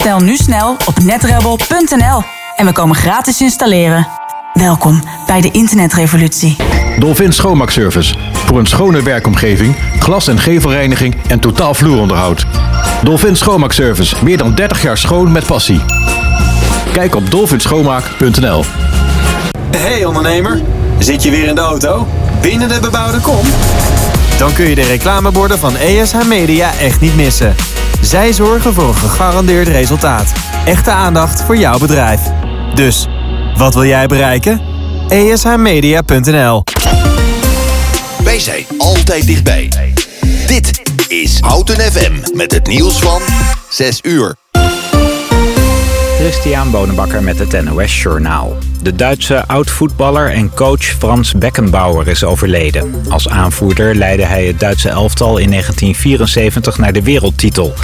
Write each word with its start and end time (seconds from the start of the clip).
Stel 0.00 0.20
nu 0.20 0.36
snel 0.36 0.76
op 0.86 0.98
netrebel.nl 0.98 2.22
en 2.56 2.66
we 2.66 2.72
komen 2.72 2.96
gratis 2.96 3.40
installeren. 3.40 4.08
Welkom 4.52 5.02
bij 5.26 5.40
de 5.40 5.50
internetrevolutie. 5.50 6.56
Dolphin 6.98 7.32
Schoonmaakservice. 7.32 8.14
Voor 8.32 8.58
een 8.58 8.66
schone 8.66 9.02
werkomgeving, 9.02 9.76
glas- 9.98 10.28
en 10.28 10.38
gevelreiniging 10.38 11.16
en 11.28 11.40
totaal 11.40 11.74
vloeronderhoud. 11.74 12.46
Dolphin 13.02 13.36
Schoonmaakservice. 13.36 14.16
Meer 14.24 14.36
dan 14.36 14.54
30 14.54 14.82
jaar 14.82 14.98
schoon 14.98 15.32
met 15.32 15.46
passie. 15.46 15.80
Kijk 16.92 17.14
op 17.14 17.30
dolphinschoonmaak.nl 17.30 18.64
Hey 19.76 20.04
ondernemer, 20.04 20.62
zit 20.98 21.22
je 21.22 21.30
weer 21.30 21.48
in 21.48 21.54
de 21.54 21.60
auto? 21.60 22.06
Binnen 22.40 22.68
de 22.68 22.78
bebouwde 22.80 23.20
kom? 23.20 23.46
Dan 24.40 24.52
kun 24.52 24.68
je 24.68 24.74
de 24.74 24.82
reclameborden 24.82 25.58
van 25.58 25.76
ESH 25.76 26.24
Media 26.26 26.78
echt 26.78 27.00
niet 27.00 27.16
missen. 27.16 27.54
Zij 28.00 28.32
zorgen 28.32 28.74
voor 28.74 28.88
een 28.88 28.94
gegarandeerd 28.94 29.68
resultaat. 29.68 30.32
Echte 30.64 30.90
aandacht 30.90 31.42
voor 31.42 31.56
jouw 31.56 31.78
bedrijf. 31.78 32.20
Dus, 32.74 33.06
wat 33.56 33.74
wil 33.74 33.84
jij 33.84 34.06
bereiken? 34.06 34.60
ESHmedia.nl 35.08 36.64
Wij 38.24 38.38
zijn 38.38 38.64
altijd 38.78 39.26
dichtbij. 39.26 39.72
Dit 40.46 40.80
is 41.08 41.40
Houten 41.40 41.80
FM 41.92 42.36
met 42.36 42.52
het 42.52 42.66
nieuws 42.66 42.98
van 42.98 43.22
6 43.68 43.98
uur. 44.02 44.39
Christian 46.20 46.70
Bonenbakker 46.70 47.22
met 47.22 47.38
het 47.38 47.64
NOS 47.64 48.02
Journaal. 48.02 48.56
De 48.82 48.96
Duitse 48.96 49.46
oud-voetballer 49.46 50.30
en 50.30 50.54
coach 50.54 50.84
Frans 50.84 51.34
Beckenbauer 51.34 52.08
is 52.08 52.24
overleden. 52.24 52.94
Als 53.08 53.28
aanvoerder 53.28 53.94
leidde 53.94 54.24
hij 54.24 54.46
het 54.46 54.60
Duitse 54.60 54.88
elftal 54.88 55.38
in 55.38 55.50
1974 55.50 56.78
naar 56.78 56.92
de 56.92 57.02
wereldtitel. 57.02 57.74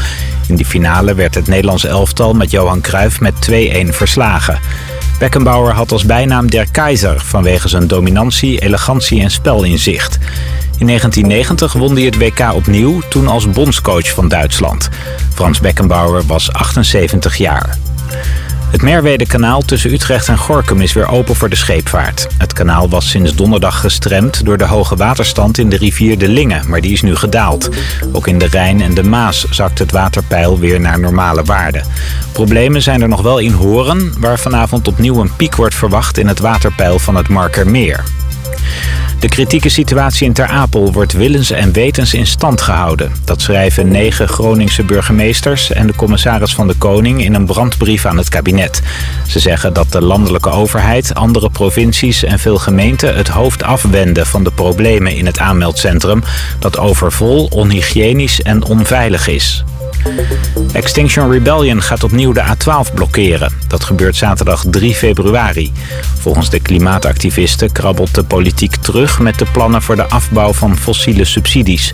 In 0.48 0.56
die 0.56 0.66
finale 0.66 1.14
werd 1.14 1.34
het 1.34 1.46
Nederlandse 1.46 1.88
elftal 1.88 2.32
met 2.32 2.50
Johan 2.50 2.80
Cruijff 2.80 3.20
met 3.20 3.34
2-1 3.50 3.54
verslagen. 3.88 4.58
Beckenbauer 5.18 5.72
had 5.72 5.92
als 5.92 6.04
bijnaam 6.04 6.50
Der 6.50 6.70
Keizer 6.70 7.20
vanwege 7.20 7.68
zijn 7.68 7.86
dominantie, 7.86 8.60
elegantie 8.60 9.20
en 9.22 9.30
spelinzicht. 9.30 10.18
In 10.78 10.86
1990 10.86 11.72
won 11.72 11.94
hij 11.94 12.04
het 12.04 12.18
WK 12.18 12.52
opnieuw, 12.54 13.00
toen 13.08 13.28
als 13.28 13.50
bondscoach 13.50 14.08
van 14.08 14.28
Duitsland. 14.28 14.88
Frans 15.34 15.60
Beckenbauer 15.60 16.26
was 16.26 16.52
78 16.52 17.36
jaar. 17.36 17.78
Het 18.70 18.82
Merwede-kanaal 18.82 19.62
tussen 19.62 19.92
Utrecht 19.92 20.28
en 20.28 20.38
Gorkum 20.38 20.80
is 20.80 20.92
weer 20.92 21.08
open 21.08 21.34
voor 21.34 21.48
de 21.48 21.56
scheepvaart. 21.56 22.26
Het 22.38 22.52
kanaal 22.52 22.88
was 22.88 23.10
sinds 23.10 23.34
donderdag 23.34 23.80
gestremd 23.80 24.44
door 24.44 24.58
de 24.58 24.64
hoge 24.64 24.96
waterstand 24.96 25.58
in 25.58 25.68
de 25.68 25.76
rivier 25.76 26.18
de 26.18 26.28
Linge, 26.28 26.60
maar 26.66 26.80
die 26.80 26.92
is 26.92 27.02
nu 27.02 27.16
gedaald. 27.16 27.68
Ook 28.12 28.26
in 28.26 28.38
de 28.38 28.46
Rijn 28.46 28.80
en 28.80 28.94
de 28.94 29.02
Maas 29.02 29.46
zakt 29.50 29.78
het 29.78 29.92
waterpeil 29.92 30.58
weer 30.58 30.80
naar 30.80 31.00
normale 31.00 31.44
waarden. 31.44 31.84
Problemen 32.32 32.82
zijn 32.82 33.02
er 33.02 33.08
nog 33.08 33.22
wel 33.22 33.38
in 33.38 33.52
Horen, 33.52 34.12
waar 34.18 34.38
vanavond 34.38 34.88
opnieuw 34.88 35.20
een 35.20 35.36
piek 35.36 35.56
wordt 35.56 35.74
verwacht 35.74 36.18
in 36.18 36.28
het 36.28 36.38
waterpeil 36.38 36.98
van 36.98 37.14
het 37.14 37.28
Markermeer. 37.28 38.04
De 39.26 39.32
kritieke 39.32 39.68
situatie 39.68 40.26
in 40.26 40.32
Ter 40.32 40.46
Apel 40.46 40.92
wordt 40.92 41.12
willens 41.12 41.50
en 41.50 41.72
wetens 41.72 42.14
in 42.14 42.26
stand 42.26 42.60
gehouden. 42.60 43.12
Dat 43.24 43.40
schrijven 43.40 43.88
negen 43.88 44.28
Groningse 44.28 44.84
burgemeesters 44.84 45.72
en 45.72 45.86
de 45.86 45.94
commissaris 45.94 46.54
van 46.54 46.66
de 46.66 46.74
Koning 46.74 47.24
in 47.24 47.34
een 47.34 47.46
brandbrief 47.46 48.06
aan 48.06 48.16
het 48.16 48.28
kabinet. 48.28 48.82
Ze 49.26 49.38
zeggen 49.38 49.72
dat 49.72 49.92
de 49.92 50.02
landelijke 50.02 50.50
overheid, 50.50 51.14
andere 51.14 51.50
provincies 51.50 52.24
en 52.24 52.38
veel 52.38 52.58
gemeenten 52.58 53.16
het 53.16 53.28
hoofd 53.28 53.62
afwenden 53.62 54.26
van 54.26 54.44
de 54.44 54.50
problemen 54.50 55.16
in 55.16 55.26
het 55.26 55.38
aanmeldcentrum 55.38 56.22
dat 56.58 56.78
overvol, 56.78 57.46
onhygiënisch 57.46 58.42
en 58.42 58.64
onveilig 58.64 59.28
is. 59.28 59.64
Extinction 60.72 61.30
Rebellion 61.30 61.82
gaat 61.82 62.04
opnieuw 62.04 62.32
de 62.32 62.42
A12 62.42 62.94
blokkeren. 62.94 63.52
Dat 63.68 63.84
gebeurt 63.84 64.16
zaterdag 64.16 64.64
3 64.70 64.94
februari. 64.94 65.72
Volgens 66.18 66.50
de 66.50 66.60
klimaatactivisten 66.60 67.72
krabbelt 67.72 68.14
de 68.14 68.24
politiek 68.24 68.76
terug 68.76 69.18
met 69.20 69.38
de 69.38 69.46
plannen 69.52 69.82
voor 69.82 69.96
de 69.96 70.08
afbouw 70.08 70.52
van 70.52 70.76
fossiele 70.76 71.24
subsidies. 71.24 71.92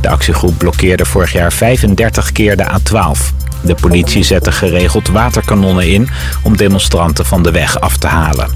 De 0.00 0.08
actiegroep 0.08 0.58
blokkeerde 0.58 1.04
vorig 1.04 1.32
jaar 1.32 1.52
35 1.52 2.32
keer 2.32 2.56
de 2.56 2.64
A12. 2.64 3.42
De 3.62 3.74
politie 3.74 4.22
zette 4.22 4.52
geregeld 4.52 5.08
waterkanonnen 5.08 5.88
in 5.88 6.08
om 6.42 6.56
demonstranten 6.56 7.26
van 7.26 7.42
de 7.42 7.50
weg 7.50 7.80
af 7.80 7.96
te 7.96 8.06
halen. 8.06 8.48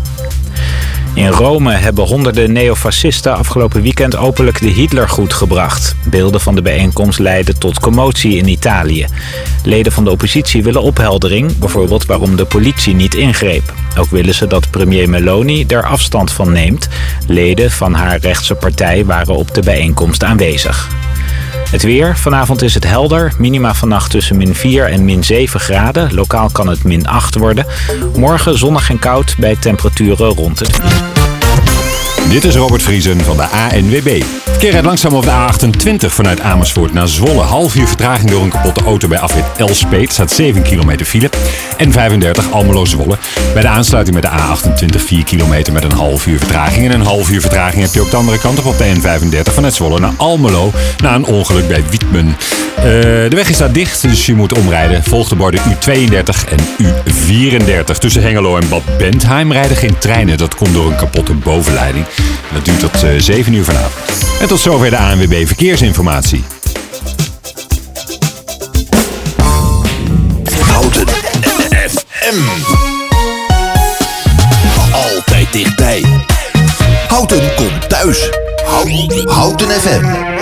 In 1.18 1.28
Rome 1.28 1.72
hebben 1.72 2.04
honderden 2.04 2.52
neofascisten 2.52 3.36
afgelopen 3.36 3.82
weekend 3.82 4.16
openlijk 4.16 4.60
de 4.60 4.68
Hitlergroet 4.68 5.32
gebracht. 5.32 5.96
Beelden 6.04 6.40
van 6.40 6.54
de 6.54 6.62
bijeenkomst 6.62 7.18
leidden 7.18 7.58
tot 7.58 7.80
commotie 7.80 8.36
in 8.36 8.48
Italië. 8.48 9.06
Leden 9.64 9.92
van 9.92 10.04
de 10.04 10.10
oppositie 10.10 10.62
willen 10.62 10.82
opheldering, 10.82 11.58
bijvoorbeeld 11.58 12.06
waarom 12.06 12.36
de 12.36 12.44
politie 12.44 12.94
niet 12.94 13.14
ingreep. 13.14 13.74
Ook 13.98 14.10
willen 14.10 14.34
ze 14.34 14.46
dat 14.46 14.70
premier 14.70 15.08
Meloni 15.08 15.64
er 15.66 15.84
afstand 15.84 16.32
van 16.32 16.52
neemt. 16.52 16.88
Leden 17.26 17.70
van 17.70 17.94
haar 17.94 18.18
rechtse 18.18 18.54
partij 18.54 19.04
waren 19.04 19.36
op 19.36 19.54
de 19.54 19.62
bijeenkomst 19.62 20.24
aanwezig. 20.24 20.88
Het 21.70 21.82
weer. 21.82 22.16
Vanavond 22.16 22.62
is 22.62 22.74
het 22.74 22.86
helder. 22.86 23.32
Minima 23.38 23.74
vannacht 23.74 24.10
tussen 24.10 24.36
min 24.36 24.54
4 24.54 24.86
en 24.86 25.04
min 25.04 25.24
7 25.24 25.60
graden. 25.60 26.14
Lokaal 26.14 26.50
kan 26.52 26.68
het 26.68 26.84
min 26.84 27.06
8 27.06 27.34
worden. 27.34 27.66
Morgen 28.16 28.58
zonnig 28.58 28.90
en 28.90 28.98
koud 28.98 29.34
bij 29.38 29.56
temperaturen 29.56 30.28
rond 30.28 30.58
het... 30.58 30.80
Dit 32.30 32.44
is 32.44 32.54
Robert 32.54 32.82
Vriesen 32.82 33.20
van 33.20 33.36
de 33.36 33.42
ANWB. 33.42 34.22
Verkeer 34.44 34.70
rijdt 34.70 34.86
langzaam 34.86 35.16
over 35.16 35.30
de 35.30 35.66
A28 36.06 36.06
vanuit 36.06 36.40
Amersfoort 36.40 36.92
naar 36.92 37.08
Zwolle. 37.08 37.42
Half 37.42 37.74
uur 37.74 37.86
vertraging 37.86 38.30
door 38.30 38.42
een 38.42 38.50
kapotte 38.50 38.84
auto 38.84 39.08
bij 39.08 39.18
afrit 39.18 39.44
Elspeet. 39.56 40.12
Staat 40.12 40.32
7 40.32 40.62
kilometer 40.62 41.06
file. 41.06 41.30
En 41.76 41.92
35 41.92 42.50
Almelo 42.50 42.84
Zwolle. 42.84 43.18
Bij 43.52 43.62
de 43.62 43.68
aansluiting 43.68 44.20
met 44.20 44.24
de 44.24 44.38
A28 44.38 45.04
4 45.04 45.24
kilometer 45.24 45.72
met 45.72 45.84
een 45.84 45.92
half 45.92 46.26
uur 46.26 46.38
vertraging. 46.38 46.86
En 46.86 46.92
een 46.92 47.06
half 47.06 47.30
uur 47.30 47.40
vertraging 47.40 47.82
heb 47.82 47.94
je 47.94 48.00
ook 48.00 48.10
de 48.10 48.16
andere 48.16 48.38
kant 48.38 48.58
op 48.58 48.64
op 48.64 48.78
de 48.78 48.94
N35 48.94 49.52
vanuit 49.52 49.74
Zwolle 49.74 50.00
naar 50.00 50.12
Almelo. 50.16 50.72
Na 51.02 51.14
een 51.14 51.24
ongeluk 51.24 51.68
bij 51.68 51.82
Wietmen. 51.90 52.36
Uh, 52.78 52.84
de 52.84 53.34
weg 53.34 53.48
is 53.48 53.56
daar 53.56 53.72
dicht, 53.72 54.02
dus 54.02 54.26
je 54.26 54.34
moet 54.34 54.58
omrijden. 54.58 55.04
Volg 55.04 55.28
de 55.28 55.36
borden 55.36 55.60
U32 55.60 56.48
en 56.48 56.58
U34. 56.82 57.98
Tussen 57.98 58.22
Hengelo 58.22 58.56
en 58.56 58.68
Bad 58.68 58.98
Bentheim 58.98 59.52
rijden 59.52 59.76
geen 59.76 59.98
treinen. 59.98 60.38
Dat 60.38 60.54
komt 60.54 60.74
door 60.74 60.86
een 60.90 60.96
kapotte 60.96 61.34
bovenleiding. 61.34 62.04
Dat 62.52 62.64
duurt 62.64 62.80
tot 62.80 63.04
uh, 63.04 63.10
7 63.18 63.52
uur 63.52 63.64
vanavond. 63.64 63.92
En 64.40 64.48
tot 64.48 64.60
zover 64.60 64.90
de 64.90 64.98
ANWB 64.98 65.46
Verkeersinformatie. 65.46 66.44
Houten 70.60 71.08
FM. 71.88 72.40
Altijd 74.92 75.52
dichtbij. 75.52 76.04
Houten 77.08 77.54
komt 77.56 77.88
thuis. 77.88 78.30
Houten 79.26 79.70
FM. 79.70 80.36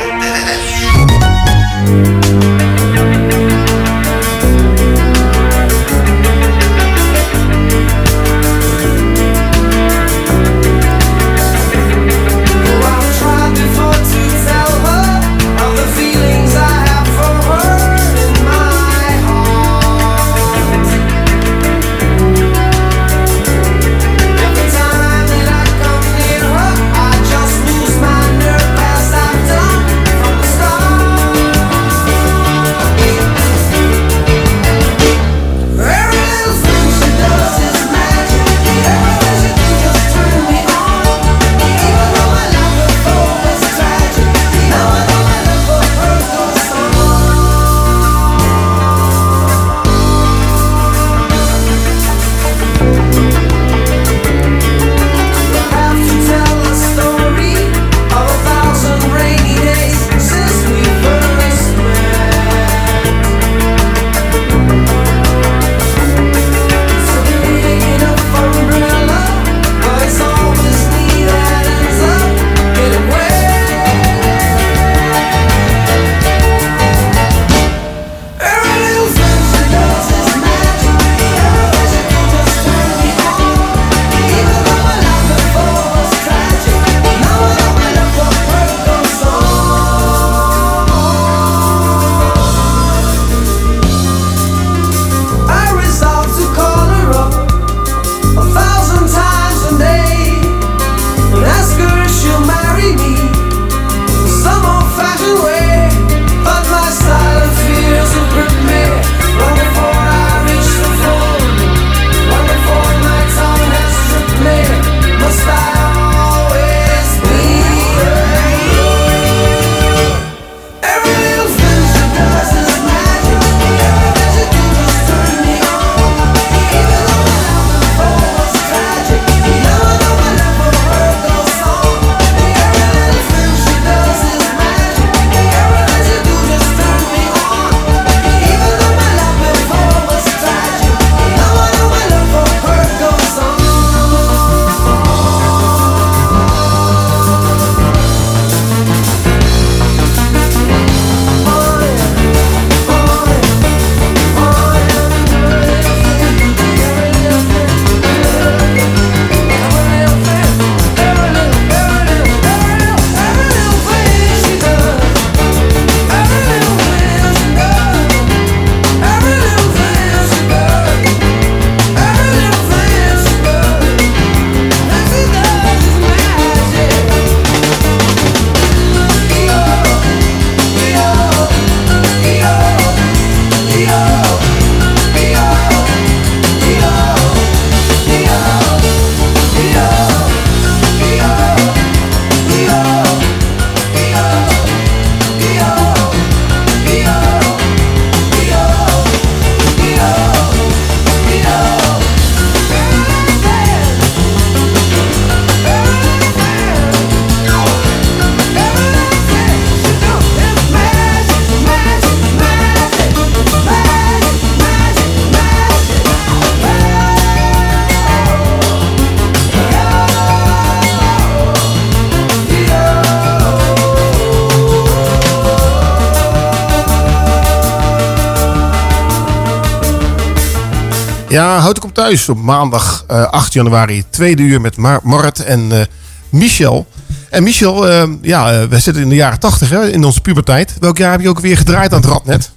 Ja, 231.29 231.59
houd 231.59 231.77
ik 231.77 231.85
op 231.85 231.95
thuis 231.95 232.29
op 232.29 232.43
maandag 232.43 233.05
eh 233.09 233.25
8 233.31 233.53
januari, 233.53 234.05
tweede 234.11 234.43
uur 234.43 234.61
met 234.61 234.77
Mar 234.77 235.01
Marit 235.03 235.45
en 235.45 235.73
eh, 235.73 235.85
Michel. 236.31 236.87
En 237.31 237.43
Michel, 237.43 237.89
eh, 237.89 238.09
ja, 238.23 238.53
eh, 238.53 238.69
we 238.69 238.79
zitten 238.79 239.03
in 239.03 239.09
de 239.09 239.15
jaren 239.15 239.39
80 239.41 239.69
hè, 239.71 239.91
in 239.91 240.05
onze 240.05 240.21
puberteit. 240.21 240.75
Welk 240.81 240.99
jaar 240.99 241.11
heb 241.11 241.21
je 241.21 241.29
ook 241.29 241.41
weer 241.41 241.57
gedraaid 241.57 241.93
aan 241.93 242.01
het 242.01 242.11
Radnet? 242.11 242.51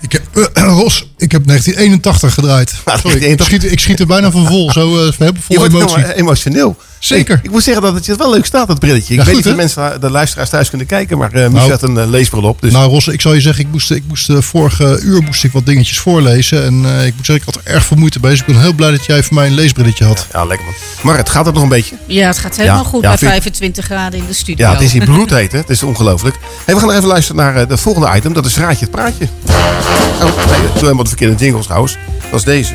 Ik 0.00 0.12
heb, 0.12 0.22
eh, 0.52 0.62
Ros, 0.80 1.10
ik 1.16 1.32
heb 1.32 1.46
1981 1.46 2.34
gedraaid. 2.34 2.74
Nou, 2.84 2.98
Sorry, 2.98 3.16
ik, 3.16 3.22
1981. 3.22 3.46
schiet, 3.46 3.72
ik 3.72 3.80
schiet 3.80 4.00
er 4.00 4.06
bijna 4.06 4.30
van 4.30 4.46
vol. 4.46 4.72
Zo 4.72 4.96
uh, 4.96 5.12
Je 5.18 5.32
vol 5.40 5.56
wordt 5.56 5.74
emotie. 5.74 6.14
emotioneel. 6.14 6.76
Zeker. 6.98 7.36
Ik, 7.36 7.44
ik 7.44 7.50
moet 7.50 7.62
zeggen 7.62 7.82
dat 7.82 7.94
het 7.94 8.04
je 8.06 8.16
wel 8.16 8.30
leuk 8.30 8.44
staat, 8.44 8.66
dat 8.66 8.78
brilletje. 8.78 9.12
Ik 9.14 9.18
Ja, 9.20 9.24
weet 9.26 9.34
goed, 9.34 9.44
niet 9.44 9.52
of 9.52 9.58
mensen, 9.58 10.00
de 10.00 10.10
luisteraars 10.10 10.50
thuis 10.50 10.68
kunnen 10.68 10.86
kijken, 10.86 11.18
maar 11.18 11.32
eh 11.32 11.34
Michel 11.48 11.50
Nou. 11.52 11.70
had 11.70 11.82
een 11.82 11.98
eh, 11.98 12.06
leesbril 12.08 12.42
op. 12.42 12.60
Dus 12.60 12.72
Nou 12.72 12.90
Ros, 12.90 13.08
ik 13.08 13.20
zal 13.20 13.32
je 13.34 13.40
zeggen, 13.40 13.64
ik 13.64 13.70
moest, 13.70 13.90
ik 13.90 14.02
moest 14.08 14.28
eh, 14.30 14.36
vorige 14.40 15.00
uur 15.02 15.22
moest 15.22 15.44
ik 15.44 15.52
wat 15.52 15.66
dingetjes 15.66 15.98
voorlezen. 15.98 16.64
En 16.64 16.84
eh, 16.84 17.06
ik 17.06 17.14
moet 17.16 17.26
zeggen, 17.26 17.46
ik 17.48 17.54
had 17.54 17.64
er 17.64 17.72
erg 17.74 17.84
veel 17.84 17.96
moeite 17.96 18.20
bij. 18.20 18.30
Dus 18.30 18.40
ik 18.40 18.46
ben 18.46 18.60
heel 18.60 18.72
blij 18.72 18.90
dat 18.90 19.04
jij 19.06 19.22
voor 19.22 19.34
mij 19.34 19.46
een 19.46 19.54
leesbrilletje 19.54 20.04
had. 20.04 20.26
ja, 20.32 20.44
lekker 20.44 20.66
man. 20.66 20.74
Marit, 21.02 21.28
gaat 21.30 21.44
het 21.46 21.54
nog 21.54 21.62
een 21.62 21.68
beetje? 21.68 21.96
Ja, 22.06 22.26
het 22.26 22.38
gaat 22.38 22.56
helemaal 22.56 22.82
Ja, 22.82 22.88
goed 22.88 23.02
ja, 23.02 23.08
bij 23.08 23.18
vind- 23.18 23.30
25 23.30 23.84
graden 23.84 24.18
in 24.18 24.26
de 24.26 24.32
studio. 24.32 24.66
Ja, 24.66 24.72
het 24.72 24.80
is 24.82 24.92
hier 24.92 25.04
bloedheet, 25.04 25.52
hè? 25.52 25.58
Het 25.58 25.70
is 25.70 25.82
ongelooflijk. 25.82 26.36
Hey, 26.64 26.74
we 26.74 26.80
gaan 26.80 26.88
nog 26.88 26.96
even 26.96 27.08
luisteren 27.08 27.42
naar 27.42 27.68
de 27.68 27.76
volgende 27.76 28.16
item. 28.16 28.32
Dat 28.32 28.46
is 28.46 28.56
Raadje 28.56 28.80
het 28.80 28.90
Praatje. 28.90 29.28
Oh, 29.46 30.22
nee, 30.22 30.60
doe 30.60 30.72
helemaal 30.80 31.02
de 31.02 31.08
verkeerde 31.08 31.34
jingles 31.44 31.64
trouwens. 31.64 31.96
Dat 32.30 32.38
is 32.38 32.44
deze. 32.44 32.74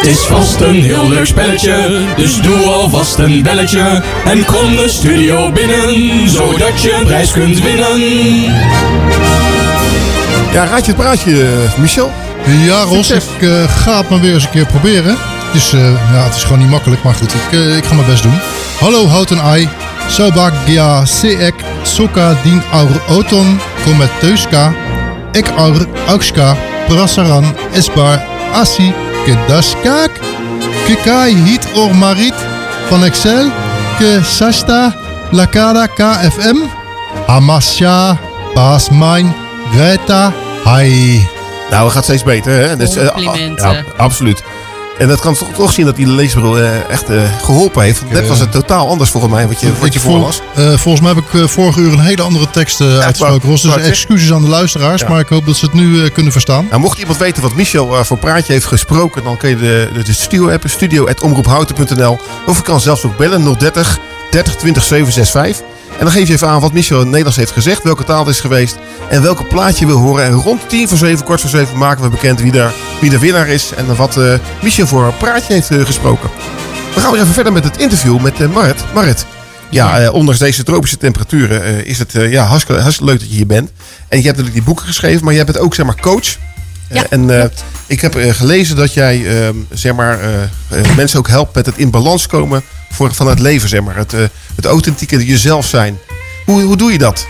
Het 0.00 0.06
is 0.06 0.18
vast 0.18 0.60
een 0.60 0.82
heel 0.82 1.08
leuk 1.08 1.26
spelletje, 1.26 2.00
dus 2.16 2.40
doe 2.40 2.64
alvast 2.64 3.18
een 3.18 3.42
belletje. 3.42 4.02
En 4.24 4.44
kom 4.44 4.76
de 4.76 4.88
studio 4.88 5.52
binnen, 5.52 6.28
zodat 6.28 6.82
je 6.82 6.92
een 6.92 7.04
prijs 7.06 7.32
kunt 7.32 7.62
winnen. 7.62 8.00
Ja, 10.52 10.64
Raadje 10.64 10.92
het 10.92 10.96
Praatje, 10.96 11.42
eh, 11.42 11.78
Michel. 11.78 12.10
Ja 12.46 12.82
Ros, 12.82 13.10
ik 13.10 13.22
eh, 13.40 13.64
ga 13.68 13.98
het 13.98 14.08
maar 14.08 14.20
weer 14.20 14.34
eens 14.34 14.44
een 14.44 14.50
keer 14.50 14.66
proberen. 14.66 15.16
Het 15.52 15.54
is, 15.54 15.72
eh, 15.72 16.12
ja, 16.12 16.24
het 16.24 16.34
is 16.34 16.42
gewoon 16.42 16.58
niet 16.58 16.70
makkelijk, 16.70 17.02
maar 17.02 17.14
goed, 17.14 17.34
ik, 17.34 17.52
eh, 17.52 17.76
ik 17.76 17.84
ga 17.84 17.94
mijn 17.94 18.06
best 18.06 18.22
doen. 18.22 18.38
Hallo 18.80 19.06
houten 19.06 19.40
ai. 19.40 19.68
Sobagia 20.08 21.04
seek 21.04 21.54
soka 21.82 22.36
din 22.42 22.62
aur 22.72 23.00
auton 23.08 23.60
kometeuska. 23.84 24.72
Ek 25.32 25.46
aur 25.56 25.86
aukska 26.06 26.56
prasaran 26.88 27.54
esbar 27.72 28.22
asi 28.52 28.94
kedaskak. 29.24 30.10
Kekai 30.86 31.34
hit 31.34 31.66
or 31.74 31.94
marit 31.96 32.34
van 32.88 33.04
Excel. 33.04 33.50
Ke 33.98 34.20
sasta 34.22 34.92
lakada 35.30 35.86
KFM. 35.86 36.56
Amasya 37.26 38.18
Basmijn 38.54 39.34
Greta 39.74 40.32
Hai. 40.64 41.28
Nou, 41.70 41.84
het 41.84 41.92
gaat 41.92 42.04
steeds 42.04 42.22
beter, 42.22 42.68
hè? 42.68 42.76
Dus, 42.76 42.96
eh, 42.96 43.06
Complimenten. 43.06 43.72
ja, 43.72 43.84
absoluut. 43.96 44.42
En 44.98 45.08
dat 45.08 45.20
kan 45.20 45.34
toch, 45.34 45.48
toch 45.56 45.72
zien 45.72 45.84
dat 45.86 45.96
die 45.96 46.06
leesbril 46.06 46.58
eh, 46.58 46.90
echt 46.90 47.08
eh, 47.10 47.22
geholpen 47.42 47.82
heeft. 47.82 48.02
Net 48.10 48.22
eh, 48.22 48.28
was 48.28 48.38
het 48.38 48.52
totaal 48.52 48.88
anders 48.88 49.10
volgens 49.10 49.32
mij 49.32 49.46
wat 49.48 49.60
je, 49.60 49.72
wat 49.80 49.92
je 49.92 50.00
vol- 50.00 50.12
voorlas. 50.12 50.40
eh, 50.54 50.64
volgens 50.76 51.00
mij 51.00 51.12
heb 51.14 51.24
ik 51.24 51.40
eh, 51.40 51.46
vorige 51.48 51.80
uur 51.80 51.92
een 51.92 52.00
hele 52.00 52.22
andere 52.22 52.50
tekst 52.50 52.80
eh, 52.80 52.98
uitgesproken, 52.98 53.48
Ros. 53.48 53.62
Dus 53.62 53.74
excuses 53.76 54.32
aan 54.32 54.42
de 54.42 54.48
luisteraars, 54.48 55.00
Ja. 55.00 55.08
maar 55.08 55.20
ik 55.20 55.28
hoop 55.28 55.46
dat 55.46 55.56
ze 55.56 55.64
het 55.64 55.74
nu 55.74 56.04
eh, 56.04 56.12
kunnen 56.12 56.32
verstaan. 56.32 56.66
Nou, 56.70 56.80
mocht 56.80 56.98
iemand 56.98 57.18
weten 57.18 57.42
wat 57.42 57.54
Michel 57.54 57.96
eh, 57.98 58.04
voor 58.04 58.18
praatje 58.18 58.52
heeft 58.52 58.66
gesproken, 58.66 59.24
dan 59.24 59.36
kun 59.36 59.48
je 59.48 59.56
de, 59.56 59.88
de, 59.94 60.02
de 60.04 60.12
studio-app, 60.12 60.64
studio.omroephouten.nl. 60.66 62.18
Of 62.46 62.56
je 62.56 62.62
kan 62.62 62.80
zelfs 62.80 63.04
ook 63.04 63.16
bellen 63.16 63.56
030 63.58 63.98
30 64.32 64.56
20 64.56 64.82
765. 64.82 65.66
En 65.98 66.04
dan 66.04 66.10
geef 66.10 66.26
je 66.28 66.34
even 66.34 66.48
aan 66.48 66.60
wat 66.60 66.72
Michel 66.72 66.94
in 66.94 67.00
het 67.00 67.08
Nederlands 67.08 67.38
heeft 67.38 67.50
gezegd, 67.52 67.82
welke 67.82 68.04
taal 68.04 68.18
het 68.18 68.34
is 68.34 68.40
geweest 68.40 68.76
en 69.10 69.22
welke 69.22 69.44
plaatje 69.44 69.80
je 69.86 69.92
wil 69.92 70.00
horen. 70.00 70.24
En 70.24 70.32
rond 70.32 70.68
10 70.68 70.88
voor 70.88 70.98
7, 70.98 71.24
kort 71.24 71.40
voor 71.40 71.50
7 71.50 71.78
maken 71.78 72.02
we 72.02 72.08
bekend 72.08 72.40
wie, 72.40 72.52
daar, 72.52 72.72
wie 73.00 73.10
de 73.10 73.18
winnaar 73.18 73.48
is 73.48 73.70
en 73.76 73.96
wat 73.96 74.16
eh, 74.16 74.34
Michel 74.62 74.86
voor 74.86 75.04
een 75.04 75.16
praatje 75.16 75.52
heeft 75.52 75.70
eh, 75.70 75.84
gesproken. 75.84 76.30
We 76.94 77.00
gaan 77.00 77.12
weer 77.12 77.20
even 77.20 77.32
verder 77.34 77.52
met 77.52 77.64
het 77.64 77.76
interview 77.76 78.20
met 78.20 78.40
eh, 78.40 78.48
Marit. 78.48 78.84
Marit, 78.94 79.26
ja, 79.70 80.00
eh, 80.00 80.12
ondanks 80.14 80.40
deze 80.40 80.62
tropische 80.62 80.96
temperaturen 80.96 81.62
eh, 81.64 81.84
is 81.84 81.98
het 81.98 82.14
eh, 82.14 82.30
ja, 82.32 82.44
hartstikke, 82.44 82.80
hartstikke 82.80 83.12
leuk 83.12 83.20
dat 83.20 83.30
je 83.30 83.36
hier 83.36 83.46
bent. 83.46 83.70
En 84.08 84.18
je 84.18 84.24
hebt 84.24 84.24
natuurlijk 84.26 84.54
die 84.54 84.62
boeken 84.62 84.86
geschreven, 84.86 85.24
maar 85.24 85.34
je 85.34 85.44
bent 85.44 85.58
ook 85.58 85.74
zeg 85.74 85.86
maar 85.86 86.00
coach. 86.00 86.36
Eh, 86.88 86.96
Ja, 86.96 87.06
en 87.10 87.40
eh, 87.42 87.48
ik 87.86 88.00
heb 88.00 88.14
eh, 88.16 88.34
gelezen 88.34 88.76
dat 88.76 88.94
jij 88.94 89.40
ehm, 89.44 89.56
zeg 89.70 89.94
maar, 89.94 90.18
mensen 90.96 91.18
ook 91.18 91.28
helpt 91.28 91.54
met 91.54 91.66
het 91.66 91.76
in 91.76 91.90
balans 91.90 92.26
komen 92.26 92.62
voor, 92.92 93.14
van 93.14 93.26
het 93.28 93.38
leven. 93.38 93.68
Zeg 93.68 93.80
maar. 93.82 93.96
het, 93.96 94.12
eh, 94.12 94.20
het 94.56 94.64
authentieke 94.64 95.26
jezelf 95.26 95.66
zijn. 95.66 95.98
Hoe, 96.44 96.62
hoe 96.62 96.76
doe 96.76 96.92
je 96.92 96.98
dat? 96.98 97.26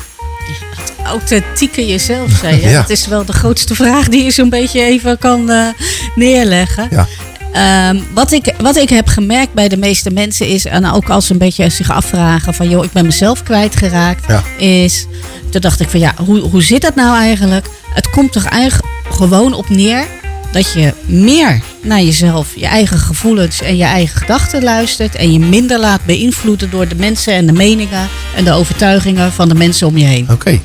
Authentieke 1.05 1.87
jezelf, 1.87 2.31
zei 2.41 2.61
je. 2.61 2.69
Ja. 2.71 2.81
Dat 2.81 2.91
is 2.91 3.07
wel 3.07 3.25
de 3.25 3.33
grootste 3.33 3.75
vraag 3.75 4.09
die 4.09 4.25
je 4.25 4.31
zo'n 4.31 4.49
beetje 4.49 4.81
even 4.83 5.19
kan 5.19 5.51
eh, 5.51 5.67
neerleggen. 6.15 6.89
Ja. 6.91 7.07
Ehm, 7.53 8.01
wat, 8.15 8.33
ik, 8.33 8.55
wat 8.61 8.77
ik 8.77 8.89
heb 8.89 9.09
gemerkt 9.09 9.53
bij 9.55 9.69
de 9.69 9.77
meeste 9.77 10.11
mensen 10.11 10.47
is, 10.47 10.65
en 10.65 10.91
ook 10.93 11.11
als 11.11 11.27
ze 11.27 11.33
een 11.33 11.39
beetje 11.39 11.69
zich 11.71 11.91
afvragen 11.91 12.55
van 12.55 12.69
joh, 12.69 12.85
ik 12.85 12.93
ben 12.93 13.05
mezelf 13.05 13.43
kwijtgeraakt, 13.43 14.25
Ja. 14.29 14.43
is, 14.59 15.07
toen 15.51 15.61
dacht 15.61 15.81
ik 15.81 15.89
van 15.89 16.01
ja, 16.01 16.15
hoe, 16.25 16.39
hoe 16.41 16.63
zit 16.63 16.83
dat 16.83 16.95
nou 16.95 17.17
eigenlijk? 17.17 17.67
Het 17.95 18.11
komt 18.11 18.33
toch 18.33 18.45
eigenlijk 18.45 18.91
gewoon 19.11 19.53
op 19.55 19.69
neer 19.69 20.07
dat 20.53 20.73
je 20.73 20.93
meer 21.07 21.61
naar 21.83 22.03
jezelf, 22.03 22.49
je 22.57 22.67
eigen 22.67 22.99
gevoelens 22.99 23.61
en 23.63 23.77
je 23.77 23.85
eigen 23.85 24.17
gedachten 24.21 24.63
luistert 24.63 25.15
en 25.15 25.33
je 25.33 25.39
minder 25.39 25.79
laat 25.81 26.05
beïnvloeden 26.05 26.71
door 26.71 26.89
de 26.89 26.95
mensen 26.95 27.35
en 27.35 27.47
de 27.47 27.53
meningen 27.53 28.09
en 28.37 28.45
de 28.45 28.53
overtuigingen 28.53 29.33
van 29.33 29.49
de 29.49 29.55
mensen 29.55 29.87
om 29.87 29.97
je 29.99 30.05
heen. 30.05 30.27
Oké. 30.31 30.59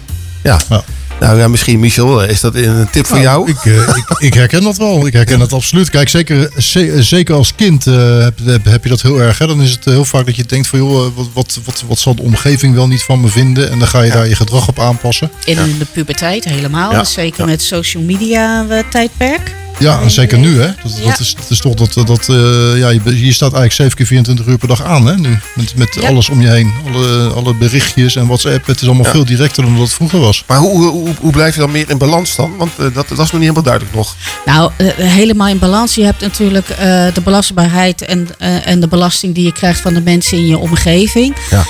Ja. 0.44 0.60
Ja. 0.70 0.84
Nou 1.20 1.38
ja, 1.40 1.48
misschien 1.48 1.80
Michel, 1.80 2.24
eh, 2.24 2.30
is 2.30 2.40
dat 2.42 2.56
een 2.56 2.90
tip 2.92 3.06
voor 3.06 3.20
jou? 3.20 3.50
Ik, 3.50 3.66
eh, 3.66 3.74
ik, 3.98 4.16
ik 4.30 4.34
herken 4.34 4.64
dat 4.64 4.78
wel. 4.78 5.08
Ik 5.08 5.14
herken 5.14 5.40
dat 5.40 5.54
absoluut. 5.54 5.90
Kijk, 5.90 6.10
zeker, 6.10 6.52
ze- 6.58 7.04
zeker 7.04 7.36
als 7.36 7.56
kind 7.56 7.88
eh, 7.88 8.20
heb, 8.46 8.66
heb, 8.66 8.84
je 8.84 8.90
dat 8.90 9.02
heel 9.02 9.22
erg. 9.22 9.38
Hè? 9.38 9.48
Dan 9.48 9.62
is 9.62 9.72
het 9.72 9.86
heel 9.86 10.06
vaak 10.06 10.26
dat 10.26 10.36
je 10.36 10.44
denkt 10.44 10.68
van... 10.68 10.80
joh, 10.80 11.06
eh, 11.06 11.12
wat, 11.16 11.28
wat, 11.34 11.60
wat, 11.66 11.84
wat 11.88 12.00
zal 12.00 12.16
de 12.16 12.22
omgeving 12.22 12.76
wel 12.76 12.88
niet 12.88 13.04
van 13.04 13.22
me 13.22 13.28
vinden? 13.28 13.72
En 13.72 13.80
dan 13.80 13.88
ga 13.88 14.02
je 14.02 14.12
daar 14.12 14.28
je 14.28 14.36
gedrag 14.36 14.68
op 14.68 14.80
aanpassen. 14.80 15.32
In 15.46 15.56
de 15.80 15.86
puberteit 15.94 16.44
helemaal, 16.44 16.92
Ja, 16.92 17.04
zeker 17.04 17.40
ja. 17.40 17.46
met 17.46 17.62
social 17.62 18.04
media 18.04 18.66
eh, 18.70 18.80
tijdperk. 18.90 19.56
Ja, 19.80 20.02
en 20.02 20.12
zeker 20.12 20.38
nu, 20.38 20.60
hè? 20.62 20.68
Dat, 20.84 20.98
Ja. 20.98 21.10
dat, 21.10 21.20
is, 21.20 21.36
dat 21.36 21.50
is 21.50 21.60
toch 21.60 21.74
dat. 21.74 21.94
dat 22.08 22.30
eh, 22.30 22.78
ja, 22.80 22.90
je, 22.90 23.26
je 23.26 23.34
staat 23.34 23.54
eigenlijk 23.54 23.74
7 23.74 23.96
keer 23.96 24.06
24 24.06 24.46
uur 24.46 24.58
per 24.58 24.68
dag 24.68 24.84
aan, 24.84 25.06
hè? 25.08 25.16
Nu. 25.16 25.40
Met, 25.56 25.76
met 25.76 25.98
Ja. 26.02 26.08
alles 26.08 26.30
om 26.30 26.42
je 26.42 26.48
heen. 26.50 26.74
Alle, 26.94 27.28
alle 27.36 27.54
berichtjes 27.56 28.16
en 28.16 28.26
WhatsApp. 28.28 28.66
Het 28.66 28.82
is 28.82 28.88
allemaal 28.88 29.06
Ja. 29.06 29.12
veel 29.12 29.26
directer 29.26 29.64
dan 29.64 29.74
dat 29.74 29.82
het 29.84 29.94
vroeger 29.94 30.20
was. 30.20 30.44
Maar 30.48 30.58
hoe, 30.58 30.72
hoe, 30.82 30.90
hoe, 30.92 31.10
hoe 31.20 31.32
blijf 31.32 31.54
je 31.54 31.60
dan 31.60 31.72
meer 31.72 31.90
in 31.90 31.98
balans 31.98 32.36
dan? 32.36 32.58
Want 32.58 32.72
eh, 32.78 32.84
dat, 32.84 32.94
dat 32.94 33.12
is 33.12 33.18
nog 33.18 33.32
niet 33.32 33.42
helemaal 33.42 33.64
duidelijk 33.64 33.96
nog. 33.96 34.16
Nou, 34.46 34.72
eh, 34.78 34.88
helemaal 34.98 35.48
in 35.48 35.60
balans. 35.60 35.96
Je 35.96 36.04
hebt 36.04 36.22
natuurlijk 36.22 36.70
eh, 36.70 36.78
de 37.14 37.22
belastbaarheid 37.24 38.02
en, 38.02 38.28
eh, 38.40 38.68
en 38.68 38.80
de 38.80 38.88
belasting 38.88 39.36
die 39.36 39.44
je 39.44 39.54
krijgt 39.54 39.80
van 39.80 39.94
de 39.94 40.02
mensen 40.02 40.38
in 40.38 40.48
je 40.48 40.58
omgeving. 40.58 41.36
Ja. 41.50 41.64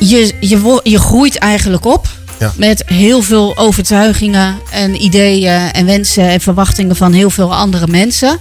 Je, 0.00 0.34
je, 0.40 0.80
je 0.82 0.98
groeit 0.98 1.38
eigenlijk 1.38 1.84
op 1.86 2.06
Ja. 2.38 2.52
met 2.56 2.82
heel 2.86 3.22
veel 3.22 3.56
overtuigingen 3.56 4.58
en 4.70 5.02
ideeën 5.02 5.72
en 5.72 5.86
wensen 5.86 6.28
en 6.28 6.40
verwachtingen 6.40 6.96
van 6.96 7.12
heel 7.12 7.30
veel 7.30 7.54
andere 7.54 7.86
mensen. 7.86 8.38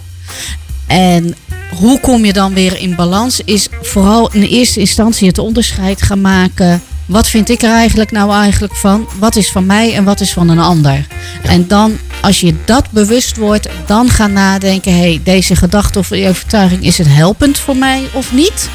En 0.87 1.35
hoe 1.69 1.99
kom 1.99 2.25
je 2.25 2.33
dan 2.33 2.53
weer 2.53 2.77
in 2.77 2.95
balans? 2.95 3.41
Is 3.45 3.67
vooral 3.81 4.31
in 4.31 4.41
eerste 4.41 4.79
instantie 4.79 5.27
het 5.27 5.37
onderscheid 5.37 6.01
gaan 6.01 6.21
maken. 6.21 6.81
Wat 7.05 7.27
vind 7.27 7.49
ik 7.49 7.61
er 7.61 7.71
eigenlijk 7.71 8.11
nou 8.11 8.31
eigenlijk 8.31 8.75
van? 8.75 9.07
Wat 9.19 9.35
is 9.35 9.51
van 9.51 9.65
mij 9.65 9.93
en 9.93 10.03
wat 10.03 10.19
is 10.19 10.33
van 10.33 10.49
een 10.49 10.59
ander? 10.59 11.07
En 11.43 11.67
dan, 11.67 11.97
als 12.21 12.39
je 12.39 12.55
dat 12.65 12.91
bewust 12.91 13.37
wordt, 13.37 13.67
dan 13.85 14.09
gaan 14.09 14.33
nadenken: 14.33 14.91
hé, 14.91 14.99
hey, 14.99 15.21
deze 15.23 15.55
gedachte 15.55 15.99
of 15.99 16.11
overtuiging, 16.11 16.83
is 16.83 16.97
het 16.97 17.07
helpend 17.09 17.57
voor 17.57 17.75
mij 17.75 18.03
of 18.13 18.33
niet? 18.33 18.69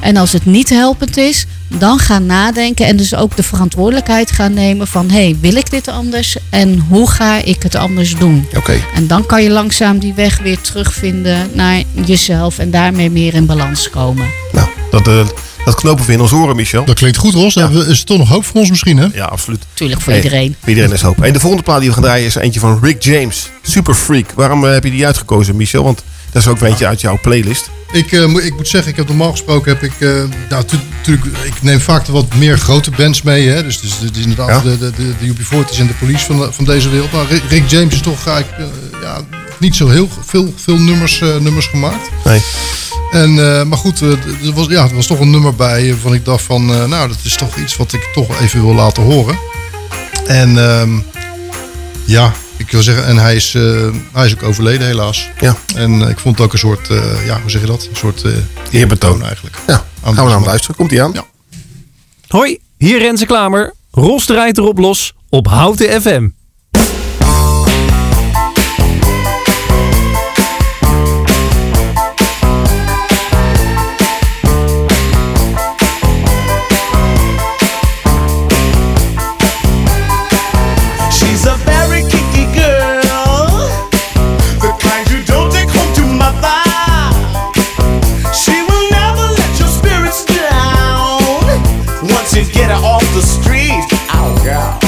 En 0.00 0.16
als 0.16 0.32
het 0.32 0.44
niet 0.46 0.68
helpend 0.68 1.16
is, 1.16 1.46
dan 1.68 1.98
gaan 1.98 2.26
nadenken 2.26 2.86
en 2.86 2.96
dus 2.96 3.14
ook 3.14 3.36
de 3.36 3.42
verantwoordelijkheid 3.42 4.30
gaan 4.30 4.54
nemen 4.54 4.86
van: 4.86 5.10
hé, 5.10 5.22
hey, 5.24 5.36
wil 5.40 5.54
ik 5.56 5.70
dit 5.70 5.88
anders 5.88 6.36
en 6.50 6.78
hoe 6.88 7.10
ga 7.10 7.42
ik 7.44 7.62
het 7.62 7.74
anders 7.74 8.16
doen? 8.16 8.46
Oké. 8.56 8.80
En 8.94 9.06
dan 9.06 9.26
kan 9.26 9.42
je 9.42 9.50
langzaam 9.50 9.98
die 9.98 10.14
weg 10.14 10.38
weer 10.38 10.60
terugvinden 10.60 11.50
naar 11.52 11.82
jezelf 12.04 12.58
en 12.58 12.70
daarmee 12.70 13.10
meer 13.10 13.34
in 13.34 13.46
balans 13.46 13.90
komen. 13.90 14.26
Nou, 14.52 14.68
dat, 14.90 15.08
eh, 15.08 15.26
dat 15.64 15.74
knopen 15.74 16.06
we 16.06 16.12
in 16.12 16.20
ons 16.20 16.32
oren, 16.32 16.56
Michel. 16.56 16.84
Dat 16.84 16.96
klinkt 16.96 17.16
goed, 17.16 17.34
Ros. 17.34 17.54
Dan 17.54 17.62
hebben 17.62 17.84
we- 17.84 17.90
is 17.92 17.98
er 17.98 18.04
toch 18.04 18.18
nog 18.18 18.28
hoop 18.28 18.44
voor 18.44 18.60
ons 18.60 18.70
misschien, 18.70 18.96
hè? 18.96 19.06
Ja, 19.14 19.24
absoluut. 19.24 19.62
Tuurlijk 19.74 20.00
voor 20.00 20.12
Hey, 20.12 20.22
iedereen. 20.22 20.56
voor 20.60 20.68
iedereen 20.68 20.92
is 20.92 21.00
hoop. 21.02 21.22
En 21.22 21.32
de 21.32 21.40
volgende 21.40 21.64
plaat 21.64 21.78
die 21.80 21.88
we 21.88 21.94
gaan 21.94 22.02
draaien 22.02 22.26
is 22.26 22.34
eentje 22.34 22.60
van 22.60 22.78
Rick 22.82 23.02
James. 23.02 23.50
Super 23.62 23.94
Freak. 23.94 24.32
Waarom 24.34 24.66
eh, 24.66 24.72
heb 24.72 24.84
je 24.84 24.90
die 24.90 25.06
uitgekozen, 25.06 25.56
Michel? 25.56 25.82
Want 25.84 26.02
dat 26.32 26.42
is 26.42 26.48
ook 26.48 26.58
weer 26.58 26.68
eentje 26.68 26.86
uit 26.86 27.00
jouw 27.00 27.18
playlist. 27.22 27.70
Ik, 27.92 28.12
eh, 28.12 28.26
moet- 28.26 28.44
ik 28.44 28.56
moet 28.56 28.68
zeggen, 28.68 28.90
ik 28.90 28.96
heb 28.96 29.08
normaal 29.08 29.30
gesproken 29.30 29.72
heb 29.72 29.82
ik, 29.82 29.92
eh, 30.00 30.08
nou, 30.48 30.64
tu- 30.64 30.78
natuurlijk, 30.96 31.26
ik 31.44 31.62
neem 31.62 31.80
vaak 31.80 32.04
de 32.06 32.12
wat 32.12 32.34
meer 32.34 32.58
grote 32.58 32.90
bands 32.90 33.22
mee, 33.22 33.48
hè. 33.48 33.62
Dus, 33.62 33.80
dus, 33.80 33.98
dus 33.98 34.22
inderdaad 34.22 34.48
Ja. 34.48 34.70
de, 34.70 34.78
de, 34.78 34.90
de, 34.90 35.12
de 35.20 35.26
UB40's 35.26 35.78
en 35.78 35.86
de 35.86 35.92
Police 35.92 36.24
van, 36.24 36.38
de- 36.38 36.52
van 36.52 36.64
deze 36.64 36.88
wereld. 36.88 37.12
Maar 37.12 37.26
Rick, 37.28 37.42
Rick 37.48 37.68
James 37.70 37.94
is 37.94 38.00
toch 38.00 38.26
eigenlijk, 38.26 38.70
eh, 38.70 39.00
ja, 39.02 39.20
niet 39.58 39.76
zo 39.76 39.88
heel 39.88 40.08
veel, 40.26 40.52
veel 40.56 40.78
nummers, 40.78 41.20
nummers 41.20 41.66
gemaakt. 41.66 42.10
Nee. 42.24 42.42
En, 43.12 43.34
maar 43.68 43.78
goed, 43.78 44.00
er 44.00 44.18
was, 44.54 44.66
ja, 44.66 44.82
er 44.88 44.94
was 44.94 45.06
toch 45.06 45.20
een 45.20 45.30
nummer 45.30 45.54
bij 45.54 45.88
waarvan 45.88 46.14
ik 46.14 46.24
dacht 46.24 46.42
van, 46.44 46.66
nou, 46.66 47.08
dat 47.08 47.18
is 47.22 47.34
toch 47.36 47.56
iets 47.56 47.76
wat 47.76 47.92
ik 47.92 48.08
toch 48.14 48.40
even 48.40 48.64
wil 48.64 48.74
laten 48.74 49.02
horen. 49.02 49.38
En 50.26 50.58
ehm, 50.58 50.90
ja, 52.04 52.32
ik 52.60 52.70
wil 52.70 52.82
zeggen, 52.82 53.06
en 53.06 53.16
hij 53.16 53.34
is, 53.34 53.54
eh, 53.54 53.88
hij 54.12 54.26
is 54.26 54.32
ook 54.34 54.42
overleden 54.42 54.86
helaas. 54.86 55.28
Ja. 55.40 55.56
En 55.74 56.02
eh, 56.02 56.08
ik 56.08 56.18
vond 56.18 56.36
het 56.36 56.46
ook 56.46 56.52
een 56.52 56.58
soort, 56.58 56.88
eh, 56.90 57.26
ja, 57.26 57.40
hoe 57.40 57.50
zeg 57.50 57.60
je 57.60 57.66
dat? 57.66 57.86
Een 57.90 57.96
soort 57.96 58.22
eh 58.22 58.32
Eerbetoon. 58.70 59.22
eigenlijk. 59.22 59.56
Ja, 59.66 59.84
Aan 60.02 60.14
gaan 60.14 60.24
we 60.24 60.30
naar 60.30 60.40
luisteren. 60.40 60.76
Komt 60.76 60.90
hij 60.90 61.02
aan? 61.02 61.12
Ja. 61.12 61.24
Hoi, 62.28 62.58
hier 62.78 62.98
Renze 62.98 63.26
Klamer. 63.26 63.74
Ros 63.90 64.26
draait 64.26 64.58
erop 64.58 64.78
los 64.78 65.14
op 65.28 65.46
Houten 65.46 66.02
FM. 66.02 66.28
The 93.14 93.22
street. 93.22 94.00
Oh. 94.52 94.79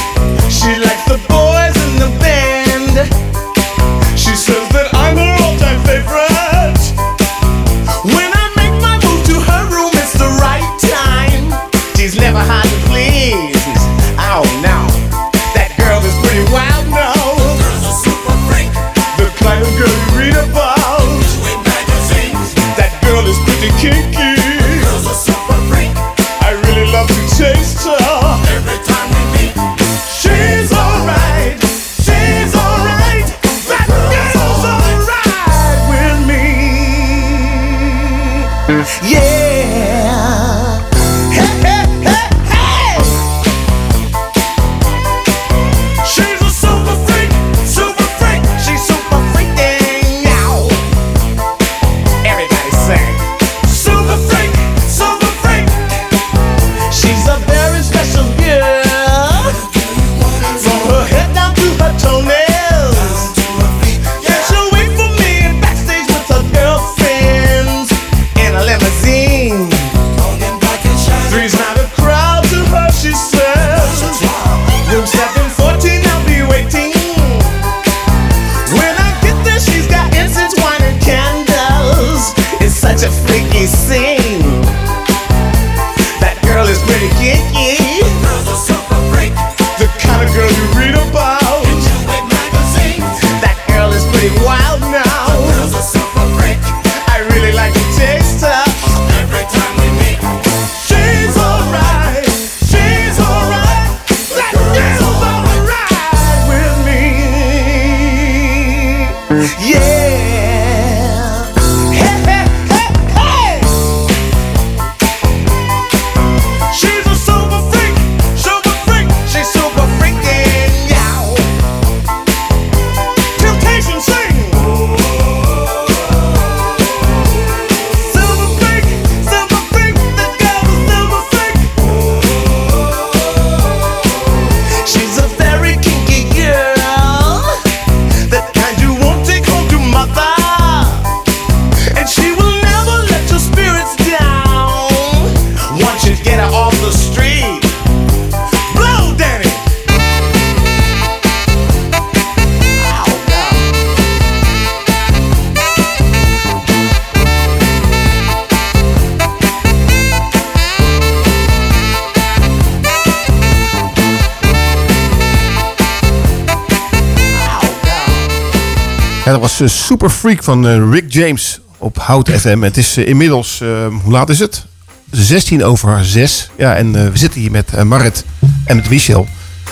Was 169.43 169.61
eh, 169.61 169.69
Super 169.69 170.11
Freak 170.11 170.43
van 170.43 170.69
eh, 170.69 170.91
Rick 170.91 171.13
James 171.13 171.61
op 171.79 171.99
Hout 171.99 172.31
FM. 172.31 172.61
Het 172.61 172.77
is 172.77 172.97
eh, 172.97 173.09
inmiddels, 173.09 173.61
eh, 173.61 173.69
hoe 174.03 174.13
laat 174.13 174.29
is 174.29 174.39
het? 174.39 174.65
16 175.11 175.65
over 175.65 176.05
6. 176.05 176.51
Ja, 176.57 176.77
en 176.77 176.93
we 176.93 177.19
zitten 177.19 177.41
hier 177.41 177.51
met 177.51 177.85
Marit 177.85 178.25
en 178.65 178.77
met 178.77 178.91
Michel. 178.91 179.27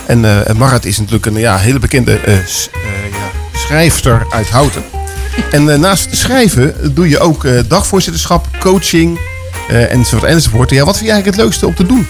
En 0.06 0.20
Marit 0.56 0.84
is 0.84 0.98
natuurlijk 0.98 1.26
een 1.26 1.38
ja, 1.38 1.58
hele 1.58 1.78
bekende 1.78 2.20
ja, 3.10 3.30
schrijfster 3.54 4.26
uit 4.30 4.48
Houten. 4.48 4.82
En 5.50 5.80
naast 5.80 6.16
schrijven 6.16 6.94
doe 6.94 7.08
je 7.08 7.18
ook 7.18 7.46
dagvoorzitterschap, 7.68 8.46
coaching 8.58 9.18
enzovoort 9.68 10.30
enzovoort. 10.30 10.70
Ja, 10.70 10.84
wat 10.84 10.96
vind 10.96 11.06
je 11.06 11.12
eigenlijk 11.12 11.36
het 11.36 11.44
leukste 11.44 11.66
om 11.66 11.74
te 11.74 11.86
doen? 11.86 12.06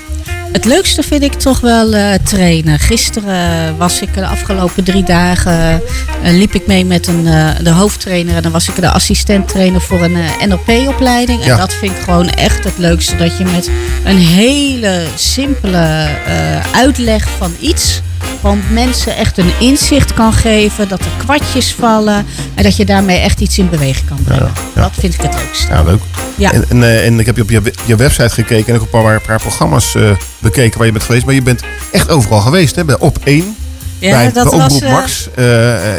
Het 0.52 0.64
leukste 0.64 1.02
vind 1.02 1.22
ik 1.22 1.32
toch 1.32 1.60
wel 1.60 1.92
eh, 1.94 2.14
trainen. 2.24 2.78
Gisteren 2.78 3.76
was 3.76 4.00
ik 4.00 4.14
de 4.14 4.26
afgelopen 4.26 4.84
drie 4.84 5.02
dagen 5.04 5.82
eh, 6.22 6.32
liep 6.32 6.54
ik 6.54 6.66
mee 6.66 6.84
met 6.84 7.06
een, 7.06 7.26
eh, 7.26 7.48
de 7.62 7.70
hoofdtrainer 7.70 8.36
en 8.36 8.42
dan 8.42 8.52
was 8.52 8.68
ik 8.68 8.80
de 8.80 8.90
assistenttrainer 8.90 9.80
voor 9.80 10.00
een 10.00 10.16
eh, 10.16 10.46
NLP-opleiding. 10.46 11.42
En 11.42 11.56
dat 11.56 11.74
vind 11.74 11.96
ik 11.96 12.02
gewoon 12.02 12.28
echt 12.28 12.64
het 12.64 12.78
leukste. 12.78 13.16
Dat 13.16 13.38
je 13.38 13.44
met 13.44 13.70
een 14.04 14.18
hele 14.18 15.04
simpele 15.16 16.08
eh, 16.26 16.60
uitleg 16.72 17.28
van 17.38 17.54
iets 17.60 18.00
gewoon 18.40 18.60
mensen 18.72 19.16
echt 19.16 19.38
een 19.38 19.52
inzicht 19.58 20.14
kan 20.14 20.32
geven. 20.32 20.88
Dat 20.88 21.00
er 21.00 21.10
kwartjes 21.18 21.74
vallen 21.78 22.26
en 22.54 22.62
dat 22.62 22.76
je 22.76 22.84
daarmee 22.84 23.18
echt 23.18 23.40
iets 23.40 23.58
in 23.58 23.68
beweging 23.68 24.08
kan 24.08 24.18
brengen. 24.24 24.52
Dat 24.74 24.90
vind 24.98 25.14
ik 25.14 25.20
het 25.20 25.34
leukste. 25.34 25.72
Ja, 25.72 25.82
leuk. 25.82 26.00
Ja. 26.36 26.52
En, 26.52 26.64
en, 26.68 26.82
eh, 26.82 27.06
en 27.06 27.20
ik 27.20 27.26
heb 27.26 27.36
je 27.36 27.42
op 27.42 27.50
je, 27.50 27.72
je 27.84 27.96
website 27.96 28.28
gekeken 28.28 28.66
en 28.66 28.74
ook 28.74 28.92
een 28.92 29.02
paar, 29.02 29.20
paar 29.20 29.40
programma's 29.40 29.94
eh, 29.94 30.10
bekeken 30.38 30.76
waar 30.78 30.86
je 30.86 30.92
bent 30.92 31.04
geweest. 31.04 31.24
Maar 31.24 31.34
je 31.34 31.42
bent 31.42 31.62
echt 31.92 32.10
overal 32.10 32.40
geweest, 32.40 32.76
hè? 32.76 32.84
Bij 32.84 32.98
Op 32.98 33.18
1, 33.24 33.56
Ja, 33.98 34.10
bij, 34.10 34.32
dat 34.32 34.50
bij 34.50 34.58
was, 34.58 34.80
eh, 34.80 34.92
Max, 34.92 35.28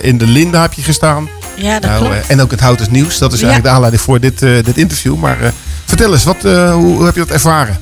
in 0.01 0.17
de 0.17 0.27
Linda 0.27 0.61
heb 0.61 0.73
je 0.73 0.81
gestaan. 0.81 1.29
Ja, 1.55 1.79
dat 1.79 1.89
Nou, 1.89 2.05
klopt. 2.05 2.27
en 2.27 2.41
ook 2.41 2.51
het 2.51 2.59
Houters 2.59 2.89
Nieuws. 2.89 3.17
Dat 3.17 3.33
is 3.33 3.37
eigenlijk 3.41 3.63
de 3.63 3.73
aanleiding 3.73 4.03
voor 4.03 4.19
dit, 4.19 4.39
dit 4.39 4.77
interview. 4.77 5.15
Maar 5.15 5.37
vertel 5.85 6.13
eens, 6.13 6.23
wat, 6.23 6.41
hoe, 6.41 6.73
hoe 6.73 7.05
heb 7.05 7.13
je 7.13 7.19
dat 7.19 7.29
ervaren? 7.29 7.77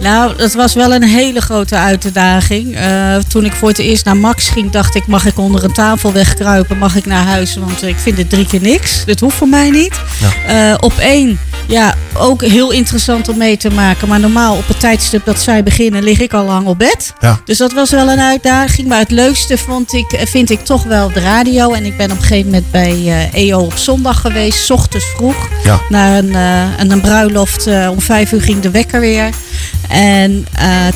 Nou, 0.00 0.42
het 0.42 0.54
was 0.54 0.74
wel 0.74 0.94
een 0.94 1.02
hele 1.02 1.40
grote 1.40 1.76
uitdaging. 1.76 2.76
Eh, 2.76 3.16
toen 3.16 3.44
ik 3.44 3.52
voor 3.52 3.68
het 3.68 3.78
eerst 3.78 4.04
naar 4.04 4.16
Max 4.16 4.48
ging, 4.48 4.70
dacht 4.70 4.94
ik: 4.94 5.06
mag 5.06 5.26
ik 5.26 5.38
onder 5.38 5.64
een 5.64 5.72
tafel 5.72 6.12
wegkruipen? 6.12 6.78
Mag 6.78 6.96
ik 6.96 7.06
naar 7.06 7.24
huis? 7.24 7.56
Want 7.56 7.82
ik 7.82 7.96
vind 7.96 8.18
het 8.18 8.30
drie 8.30 8.46
keer 8.46 8.60
niks. 8.60 9.04
Dit 9.04 9.20
hoeft 9.20 9.36
voor 9.36 9.48
mij 9.48 9.70
niet. 9.70 10.00
Eh, 10.46 10.74
op 10.80 10.92
één 10.98 11.38
Ja, 11.66 11.94
ook 12.14 12.42
heel 12.42 12.70
interessant 12.70 13.28
om 13.28 13.36
mee 13.38 13.56
te 13.56 13.70
maken. 13.70 14.08
Maar 14.08 14.20
normaal 14.20 14.56
op 14.56 14.68
het 14.68 14.80
tijdstip 14.80 15.24
dat 15.24 15.40
zij 15.40 15.62
beginnen, 15.62 16.02
lig 16.02 16.20
ik 16.20 16.32
al 16.32 16.44
lang 16.44 16.66
op 16.66 16.78
bed. 16.78 17.12
Ja. 17.20 17.40
Dus 17.44 17.58
dat 17.58 17.72
was 17.72 17.90
wel 17.90 18.08
een 18.08 18.20
uitdaging. 18.20 18.88
Maar 18.88 18.98
het 18.98 19.10
leukste 19.10 19.58
vond 19.58 19.92
ik, 19.92 20.20
vind 20.24 20.50
ik 20.50 20.60
toch 20.64 20.82
wel 20.82 21.12
de 21.12 21.20
radio. 21.20 21.72
En 21.72 21.84
ik 21.84 21.96
ben 21.96 22.10
op 22.10 22.16
een 22.16 22.22
gegeven 22.22 22.44
moment 22.44 22.70
bij 22.70 22.90
eh, 23.06 23.34
EO 23.48 23.58
op 23.60 23.76
zondag 23.76 24.20
geweest, 24.20 24.64
's 24.64 24.70
ochtends 24.70 25.06
vroeg. 25.16 25.48
Ja. 25.64 25.80
Naar 25.88 26.18
een, 26.18 26.34
eh, 26.34 26.78
een, 26.78 26.90
een 26.90 27.00
bruiloft. 27.00 27.66
eh, 27.66 27.88
om 27.90 28.00
vijf 28.00 28.32
uur 28.32 28.42
ging 28.42 28.60
de 28.60 28.70
wekker 28.70 29.00
weer. 29.00 29.28
En 29.88 30.46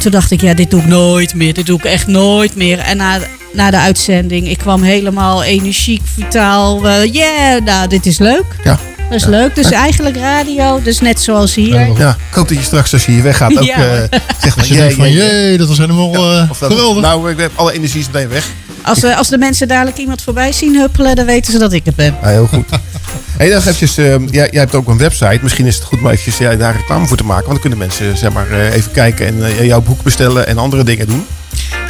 toen 0.01 0.11
dacht 0.11 0.31
ik, 0.31 0.41
ja, 0.41 0.55
dit 0.55 0.71
doe 0.71 0.81
ik 0.81 0.87
nooit 0.87 1.35
meer. 1.35 1.55
Dit 1.55 1.67
doe 1.67 1.79
ik 1.79 1.85
echt 1.85 2.07
nooit 2.07 2.57
meer. 2.57 2.79
En 2.79 2.97
na, 2.97 3.19
na 3.53 3.71
de 3.71 3.79
uitzending, 3.79 4.49
ik 4.49 4.59
kwam 4.59 4.83
helemaal 4.83 5.43
energiek, 5.43 6.03
vitaal. 6.15 6.89
yeah, 7.05 7.65
nou, 7.65 7.89
dit 7.89 8.07
is 8.07 8.19
leuk. 8.19 8.45
Ja. 8.65 8.79
Dat 9.11 9.19
is 9.21 9.25
leuk. 9.25 9.55
Dus 9.55 9.71
eigenlijk 9.71 10.17
radio, 10.17 10.81
dus 10.83 11.01
net 11.01 11.21
zoals 11.21 11.55
hier. 11.55 11.75
Ja, 11.99 12.09
ik 12.31 12.35
hoop 12.35 12.49
dat 12.49 12.57
je 12.59 12.65
straks 12.65 12.93
als 12.93 13.07
je 13.07 13.13
hier 13.13 13.23
weggaat 13.23 13.59
ook 13.59 13.65
Ja. 13.65 13.77
eh 14.11 14.21
zegt 14.43 14.69
je 14.69 14.75
denkt 14.75 14.95
van, 14.95 15.11
jee, 15.13 15.59
dat 15.59 15.69
was 15.69 15.79
helemaal 15.79 16.15
eh, 16.15 16.51
Of 16.51 16.59
dat- 16.59 16.71
geweldig. 16.73 17.03
Nou, 17.03 17.31
ik 17.31 17.39
heb 17.39 17.51
alle 17.55 17.73
energie 17.73 18.01
is 18.01 18.07
meteen 18.07 18.29
weg. 18.29 18.47
Als, 18.83 19.03
eh, 19.03 19.17
als 19.17 19.29
de 19.29 19.39
mensen 19.39 19.69
dadelijk 19.69 19.97
iemand 19.97 20.23
voorbij 20.23 20.53
zien 20.53 20.77
huppelen, 20.77 21.17
dan 21.17 21.27
weten 21.27 21.53
ze 21.53 21.59
dat 21.59 21.73
ik 21.73 21.85
het 21.85 21.95
ben. 21.97 22.15
Ja, 22.23 22.29
heel 22.29 22.47
goed. 22.47 22.65
Hey, 23.37 23.49
dan 23.49 23.59
eventjes, 23.59 23.97
eh, 23.99 24.05
jij, 24.07 24.19
jij 24.31 24.61
hebt 24.61 24.75
ook 24.75 24.89
een 24.89 24.99
website. 24.99 25.39
Misschien 25.43 25.67
is 25.67 25.75
het 25.75 25.85
goed 25.85 25.99
om 25.99 26.07
eventjes 26.07 26.39
ja, 26.39 26.55
daar 26.57 26.77
reclame 26.77 27.07
voor 27.07 27.17
te 27.17 27.25
maken. 27.25 27.49
Want 27.49 27.63
dan 27.63 27.71
kunnen 27.71 27.79
mensen 27.79 28.17
zeg 28.17 28.33
maar, 28.33 28.51
eh, 28.51 28.75
even 28.75 28.91
kijken 28.91 29.27
en 29.59 29.67
jouw 29.67 29.81
boek 29.81 30.03
bestellen 30.03 30.47
en 30.47 30.59
andere 30.59 30.85
dingen 30.85 31.07
doen. 31.07 31.27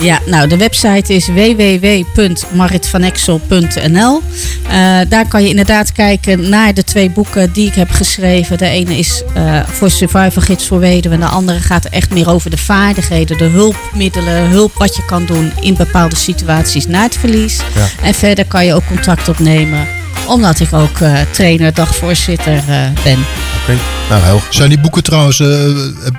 Ja, 0.01 0.19
nou, 0.27 0.49
de 0.49 0.57
website 0.57 1.15
is 1.15 1.27
www.maritvanexel.nl. 1.27 4.23
Eh 4.69 5.01
daar 5.09 5.29
kan 5.29 5.43
je 5.43 5.49
inderdaad 5.49 5.93
kijken 5.93 6.49
naar 6.49 6.75
de 6.75 6.85
twee 6.85 7.11
boeken 7.11 7.53
die 7.53 7.67
ik 7.67 7.75
heb 7.75 7.91
geschreven. 7.91 8.59
De 8.59 8.69
ene 8.69 8.99
is 8.99 9.23
eh, 9.35 9.61
voor 9.67 9.91
Survival 9.91 10.43
Gids 10.43 10.67
voor 10.67 10.79
Weduwen. 10.79 11.23
En 11.23 11.29
de 11.29 11.33
andere 11.33 11.59
gaat 11.59 11.85
echt 11.85 12.11
meer 12.11 12.31
over 12.31 12.51
de 12.51 12.57
vaardigheden, 12.57 13.39
de 13.39 13.45
hulpmiddelen, 13.45 14.49
hulp 14.49 14.75
wat 14.75 14.97
je 14.97 15.05
kan 15.05 15.25
doen 15.25 15.53
in 15.61 15.77
bepaalde 15.77 16.17
situaties 16.17 16.87
na 16.87 17.03
het 17.03 17.17
verlies. 17.17 17.61
Ja. 17.75 17.87
En 18.03 18.15
verder 18.15 18.45
kan 18.45 18.65
je 18.65 18.75
ook 18.75 18.87
contact 18.87 19.29
opnemen, 19.29 19.87
omdat 20.29 20.61
ik 20.61 20.73
ook 20.73 21.01
eh, 21.01 21.21
trainer, 21.33 21.75
dagvoorzitter 21.75 22.63
ben. 23.05 23.19
Nou 24.09 24.23
heel 24.23 24.41
Zijn 24.51 24.69
die 24.69 24.81
boeken 24.81 25.03
trouwens, 25.03 25.41
eh, 25.41 25.47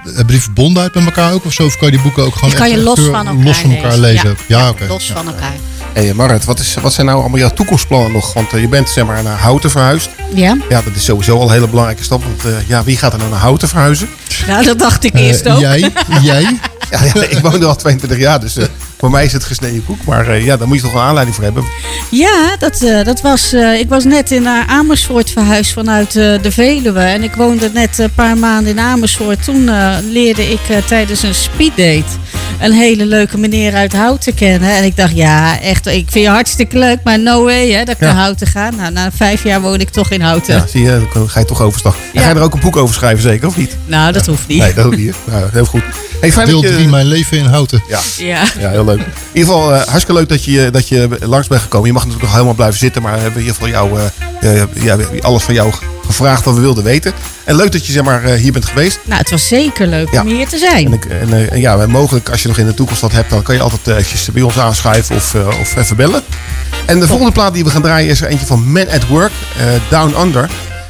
hebben 0.05 0.27
die 0.27 0.41
verbondenheid 0.41 0.93
met 0.93 1.05
elkaar 1.05 1.33
ook 1.33 1.45
of 1.45 1.53
zo? 1.53 1.65
Of 1.65 1.77
kan 1.77 1.87
je 1.87 1.93
die 1.93 2.03
boeken 2.03 2.23
ook 2.23 2.33
gewoon 2.33 2.49
Die 2.49 2.57
kan 2.59 2.67
echt- 2.67 2.75
je 2.77 2.83
los 2.83 2.99
van 2.99 3.27
elkaar 3.27 3.43
los 3.43 3.57
van 3.57 3.71
elkaar 3.71 3.97
lezen. 3.97 4.01
lezen? 4.01 4.37
Ja, 4.47 4.59
Ja, 4.59 4.69
oké. 4.69 4.85
Los 4.87 5.11
van 5.15 5.27
elkaar. 5.27 5.53
Hey 5.93 6.13
Marit, 6.13 6.45
wat, 6.45 6.59
is, 6.59 6.75
wat 6.81 6.93
zijn 6.93 7.05
nou 7.05 7.19
allemaal 7.19 7.39
jouw 7.39 7.53
toekomstplannen 7.53 8.11
nog? 8.11 8.33
Want 8.33 8.53
eh, 8.53 8.61
je 8.61 8.67
bent 8.67 8.89
zeg 8.89 9.05
maar 9.05 9.23
naar 9.23 9.37
Houten 9.37 9.71
verhuisd. 9.71 10.09
Ja? 10.33 10.57
Ja, 10.69 10.81
dat 10.81 10.95
is 10.95 11.03
sowieso 11.05 11.37
al 11.37 11.45
een 11.47 11.51
hele 11.53 11.67
belangrijke 11.67 12.03
stap. 12.03 12.23
Want 12.23 12.45
eh, 12.45 12.51
ja, 12.67 12.83
wie 12.83 12.97
gaat 12.97 13.11
er 13.13 13.17
nou 13.17 13.29
naar 13.31 13.39
Houten 13.39 13.67
verhuizen? 13.69 14.09
Nou, 14.47 14.65
dat 14.65 14.79
dacht 14.79 15.03
ik 15.03 15.13
Eh, 15.13 15.21
eerst 15.27 15.47
ook. 15.47 15.59
Jij? 15.59 15.79
Jij? 16.21 16.59
Ja, 16.89 17.03
ja, 17.13 17.23
ik 17.23 17.37
woon 17.39 17.53
er 17.61 17.65
al 17.65 17.75
22 17.85 18.17
jaar, 18.19 18.39
dus 18.39 18.57
eh, 18.57 18.65
voor 18.99 19.09
mij 19.11 19.25
is 19.25 19.33
het 19.33 19.43
gesneden 19.43 19.85
koek. 19.85 20.05
Maar 20.05 20.27
eh, 20.27 20.45
ja, 20.45 20.57
daar 20.57 20.67
moet 20.67 20.77
je 20.77 20.83
toch 20.83 20.93
een 20.93 20.99
aanleiding 20.99 21.35
voor 21.35 21.43
hebben. 21.45 21.63
Ja, 22.11 22.55
dat, 22.59 22.81
eh, 22.81 23.03
dat 23.03 23.21
was, 23.21 23.53
eh, 23.53 23.79
ik 23.79 23.89
was 23.89 24.03
net 24.03 24.31
in 24.31 24.47
Amersfoort 24.47 25.29
verhuisd 25.29 25.73
vanuit 25.73 26.11
de 26.13 26.51
Veluwe. 26.51 26.99
En 26.99 27.23
ik 27.23 27.33
woonde 27.33 27.69
net 27.73 27.97
een 27.99 28.13
paar 28.13 28.37
maanden 28.37 28.71
in 28.71 28.79
Amersfoort. 28.79 29.43
Toen 29.43 29.69
leerde 30.11 30.51
ik 30.51 30.59
tijdens 30.85 31.23
een 31.23 31.35
speeddate 31.35 32.17
een 32.59 32.71
hele 32.71 33.05
leuke 33.05 33.37
meneer 33.37 33.73
uit 33.73 33.93
Houten 33.93 34.33
kennen. 34.33 34.69
En 34.75 34.83
ik 34.83 34.95
dacht, 34.95 35.15
ja, 35.15 35.59
echt, 35.61 35.85
ik 35.87 36.07
vind 36.11 36.25
je 36.25 36.31
hartstikke 36.31 36.77
leuk, 36.77 36.97
maar 37.03 37.19
no 37.19 37.43
way 37.43 37.71
hè, 37.71 37.83
dat 37.83 37.95
ik 37.95 37.99
Ja. 38.01 38.05
naar 38.07 38.15
Houten 38.21 38.47
ga. 38.47 38.69
Nou, 38.69 38.91
na 38.91 39.11
vijf 39.11 39.43
jaar 39.43 39.61
woon 39.61 39.79
ik 39.79 39.89
toch 39.89 40.11
in 40.11 40.21
Houten. 40.21 40.55
Ja, 40.55 40.67
zie 40.67 40.83
je, 40.83 41.07
dan 41.13 41.29
ga 41.29 41.39
je 41.39 41.45
toch 41.45 41.61
overstag. 41.61 41.95
En 41.95 42.01
Ja. 42.13 42.21
ga 42.21 42.29
je 42.29 42.35
er 42.35 42.41
ook 42.41 42.53
een 42.53 42.59
boek 42.59 42.77
over 42.77 42.95
schrijven, 42.95 43.21
zeker 43.23 43.47
of 43.47 43.57
niet? 43.57 43.77
Nou, 43.85 44.11
dat 44.11 44.25
hoeft 44.25 44.47
niet. 44.47 44.59
Nee, 44.59 44.73
dat 44.73 44.85
hoeft 44.85 44.97
niet. 44.97 45.15
Nou, 45.25 45.49
heel 45.51 45.65
goed. 45.65 45.83
Hey, 46.19 46.31
fijn 46.31 46.47
Deel 46.47 46.61
dat 46.61 46.69
je, 46.71 46.75
3, 46.75 46.87
mijn 46.89 47.05
leven 47.05 47.37
in 47.37 47.45
Houten. 47.45 47.83
Ja. 47.87 47.99
Ja. 48.17 48.43
Ja, 48.59 48.69
heel 48.69 48.85
leuk. 48.85 48.97
In 48.99 49.05
ieder 49.33 49.53
geval, 49.53 49.73
eh, 49.73 49.77
hartstikke 49.77 50.13
leuk 50.13 50.29
dat 50.29 50.43
je, 50.43 50.69
dat 50.71 50.87
je 50.87 51.07
langs 51.19 51.47
bent 51.47 51.61
gekomen. 51.61 51.87
Je 51.87 51.93
mag 51.93 52.01
natuurlijk 52.01 52.27
nog 52.27 52.33
helemaal 52.35 52.55
blijven 52.55 52.79
zitten, 52.79 53.01
maar 53.01 53.13
we 53.13 53.19
hebben 53.19 53.41
in 53.41 53.47
ieder 53.47 53.61
geval 53.61 53.69
jou, 53.69 53.99
eh, 54.41 54.61
eh, 54.61 54.67
ja, 54.83 54.97
alles 55.21 55.43
van 55.43 55.53
jou 55.53 55.73
gevraagd 56.07 56.45
wat 56.45 56.55
we 56.55 56.61
wilden 56.61 56.83
weten. 56.83 57.13
En 57.43 57.55
leuk 57.55 57.71
dat 57.71 57.85
je 57.85 57.91
zeg 57.91 58.03
maar, 58.03 58.23
eh, 58.23 58.33
hier 58.41 58.51
bent 58.51 58.65
geweest. 58.65 58.99
Nou, 59.05 59.19
het 59.19 59.29
was 59.29 59.47
zeker 59.47 59.87
leuk 59.87 60.11
Ja. 60.11 60.21
om 60.21 60.27
hier 60.27 60.47
te 60.47 60.57
zijn. 60.57 60.85
En, 60.85 60.93
ik, 60.93 61.05
en, 61.05 61.33
eh, 61.33 61.51
en 61.51 61.59
ja, 61.59 61.87
mogelijk 61.87 62.29
als 62.29 62.41
je 62.41 62.47
nog 62.47 62.57
in 62.57 62.65
de 62.65 62.73
toekomst 62.73 63.01
wat 63.01 63.11
hebt, 63.11 63.29
dan 63.29 63.41
kan 63.43 63.55
je 63.55 63.61
altijd 63.61 63.87
eh, 63.87 63.93
eventjes 63.95 64.29
bij 64.33 64.41
ons 64.41 64.59
aanschuiven 64.59 65.15
of, 65.15 65.33
eh, 65.35 65.47
of 65.61 65.75
even 65.77 65.95
bellen. 65.95 66.21
En 66.85 66.99
de 66.99 67.07
volgende 67.07 67.31
plaat 67.31 67.53
die 67.53 67.63
we 67.63 67.69
gaan 67.69 67.81
draaien 67.81 68.09
is 68.09 68.21
er 68.21 68.27
eentje 68.27 68.45
van 68.45 68.71
Man 68.71 68.89
at 68.89 69.07
Work, 69.07 69.31
eh, 69.57 69.65
Down 69.89 70.21
Under. 70.21 70.49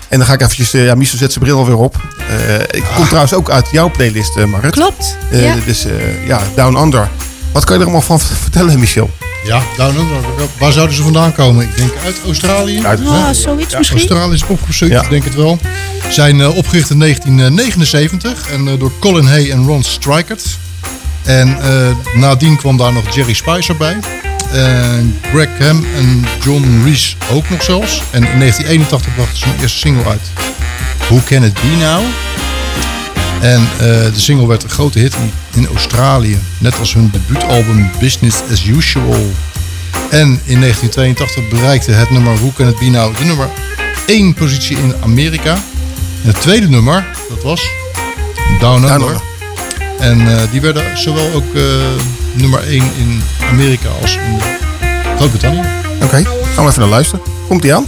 En 0.10 0.18
dan 0.18 0.28
ga 0.28 0.34
ik 0.34 0.42
eventjes, 0.42 0.74
eh, 0.74 0.86
ja, 0.86 0.96
Michel 0.96 1.18
zet 1.18 1.32
zijn 1.32 1.44
bril 1.44 1.58
alweer 1.58 1.76
op. 1.78 1.96
Eh 2.30 2.54
ik 2.80 2.84
kom 2.96 3.06
trouwens 3.06 3.34
ook 3.34 3.50
uit 3.50 3.68
jouw 3.72 3.92
playlist, 3.92 4.36
eh 4.38 4.44
Marit. 4.46 4.72
Klopt, 4.72 5.18
Eh, 5.32 5.44
ja. 5.44 5.56
Dus 5.66 5.86
eh, 5.86 6.28
ja, 6.28 6.42
Down 6.56 6.76
Under. 6.78 7.10
Wat 7.52 7.64
kan 7.64 7.74
je 7.76 7.80
er 7.80 7.88
allemaal 7.90 8.08
van 8.08 8.20
vertellen, 8.44 8.80
Michel? 8.80 9.10
Ja, 9.46 9.62
Down 9.78 9.98
Under. 10.00 10.18
Waar 10.60 10.72
zouden 10.72 10.96
ze 10.96 11.04
vandaan 11.04 11.34
komen? 11.34 11.64
Ik 11.64 11.76
denk 11.78 11.92
uit 12.06 12.16
Australië. 12.26 12.86
Uit- 12.86 13.00
Oh, 13.00 13.26
Hè? 13.26 13.34
zoiets 13.34 13.72
Ja, 13.72 13.78
misschien? 13.78 13.98
Australië 14.00 14.34
is 14.34 14.44
opgezocht, 14.48 14.92
Ja. 14.92 15.02
ik 15.04 15.10
denk 15.10 15.24
het 15.24 15.36
wel. 15.36 15.60
Zijn 16.10 16.42
eh, 16.42 16.56
opgericht 16.58 16.90
in 16.90 17.00
1979 17.00 18.50
en 18.52 18.68
eh, 18.68 18.80
door 18.80 18.92
Colin 19.00 19.26
Hay 19.26 19.52
en 19.52 19.66
Ron 19.66 19.84
Strikert. 19.84 20.46
En 21.30 21.62
eh, 21.62 21.96
nadien 22.16 22.58
kwam 22.58 22.78
daar 22.78 22.94
nog 22.94 23.16
Jerry 23.16 23.34
Spicer 23.34 23.78
bij. 23.78 23.98
En 24.52 25.20
Greg 25.32 25.50
Ham 25.60 25.86
en 25.96 26.26
John 26.44 26.82
Reese 26.84 27.16
ook 27.32 27.50
nog 27.50 27.64
zelfs. 27.64 28.04
En 28.12 28.24
in 28.24 28.40
1981 28.40 29.16
brachten 29.16 29.38
ze 29.38 29.46
hun 29.46 29.60
eerste 29.62 29.78
single 29.78 30.06
uit. 30.06 30.22
Who 30.98 31.20
Can 31.26 31.44
It 31.44 31.54
Be 31.54 31.76
Now? 31.80 32.04
En 33.42 33.62
eh, 33.62 34.14
de 34.14 34.20
single 34.20 34.48
werd 34.48 34.64
een 34.64 34.70
grote 34.70 35.00
hit 35.00 35.16
in, 35.54 35.68
Australië. 35.68 36.40
Net 36.58 36.80
als 36.80 36.94
hun 36.94 37.10
debuutalbum 37.12 37.90
Business 38.00 38.38
As 38.52 38.66
Usual. 38.66 39.32
En 40.10 40.42
in 40.44 40.60
1982 40.60 41.50
bereikte 41.50 41.92
het 41.92 42.10
nummer 42.10 42.36
Who 42.36 42.52
Can 42.56 42.68
It 42.68 42.80
Be 42.80 42.86
Now 42.86 43.18
de 43.18 43.26
nummer 43.26 43.50
1 44.06 44.34
positie 44.34 44.78
in 44.78 44.94
Amerika. 45.04 45.54
En 46.24 46.28
het 46.28 46.42
tweede 46.42 46.70
nummer, 46.70 47.06
dat 47.30 47.44
was 47.44 47.70
Down 48.60 48.84
Under. 48.84 49.29
En 50.00 50.28
eh, 50.28 50.52
die 50.52 50.62
werden 50.62 50.98
zowel 50.98 51.34
ook 51.34 51.56
eh, 51.56 51.62
nummer 52.34 52.64
1 52.64 52.84
in 52.98 53.22
Amerika 53.50 53.90
als 54.02 54.16
in 54.16 54.40
Groot-Brittannië. 55.18 55.62
Oké, 56.04 56.24
gaan 56.54 56.64
we 56.64 56.70
even 56.70 56.80
naar 56.80 56.90
luisteren. 56.90 57.26
Komt 57.48 57.64
ie 57.64 57.76
aan? 57.76 57.88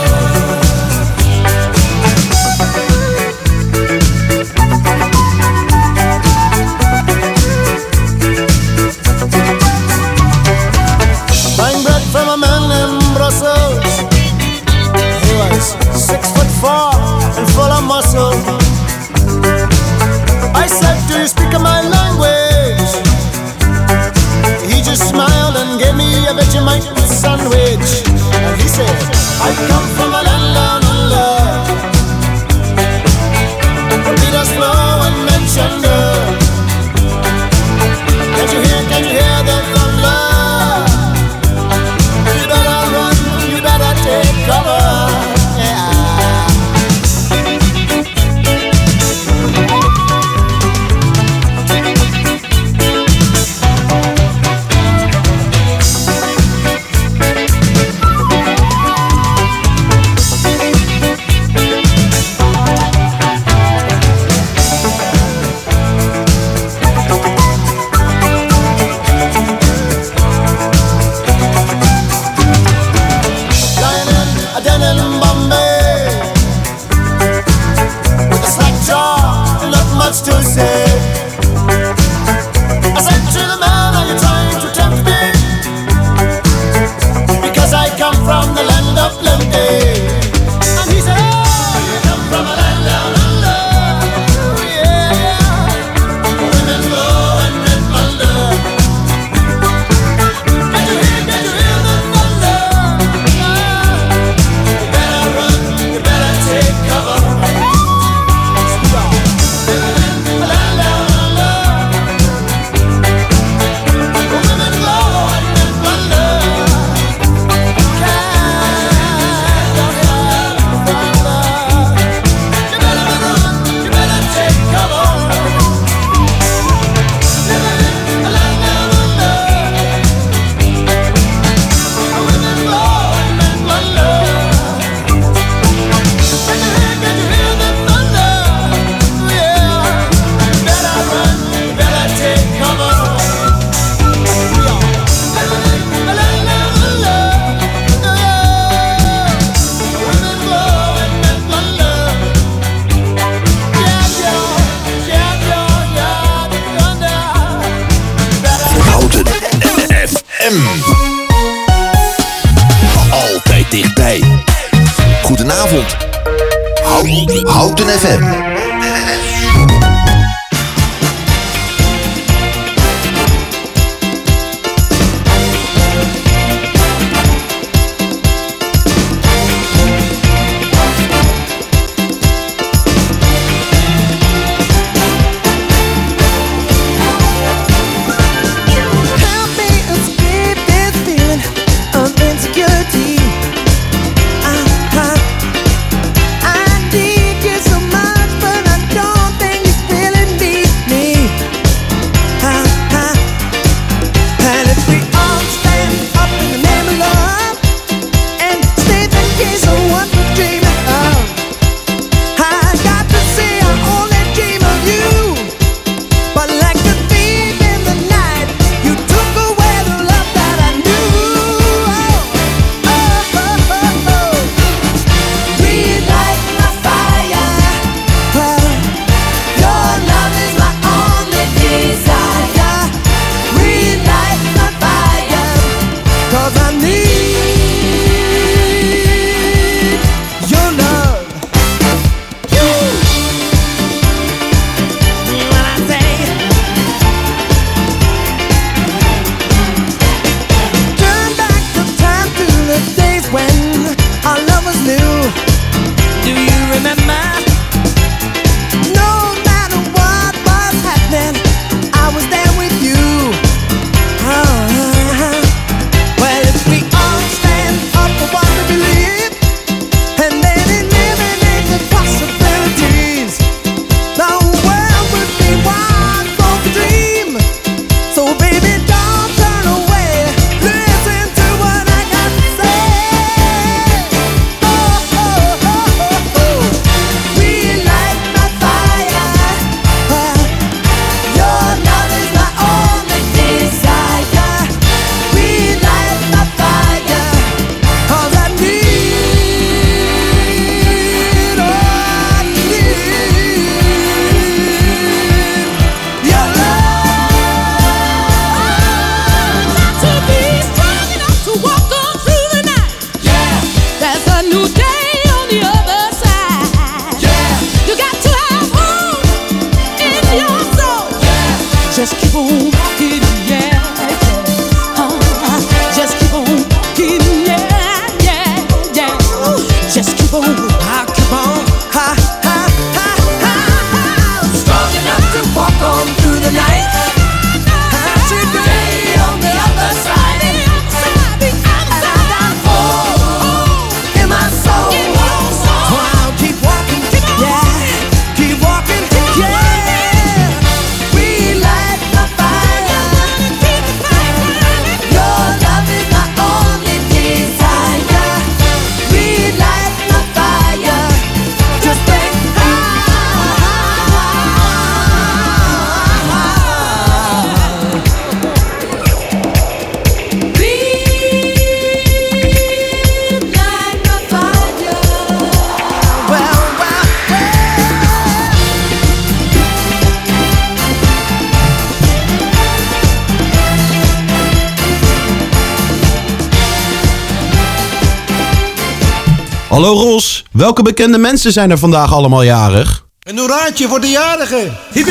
Hallo 389.81 389.99
Ros, 389.99 390.45
welke 390.51 390.81
bekende 390.81 391.17
mensen 391.17 391.51
zijn 391.51 391.71
er 391.71 391.77
vandaag 391.77 392.13
allemaal 392.13 392.43
jarig? 392.43 393.05
Een 393.19 393.37
hoeraatje 393.37 393.87
voor 393.87 394.01
de 394.01 394.07
jarigen. 394.07 394.77
Hip. 394.91 395.07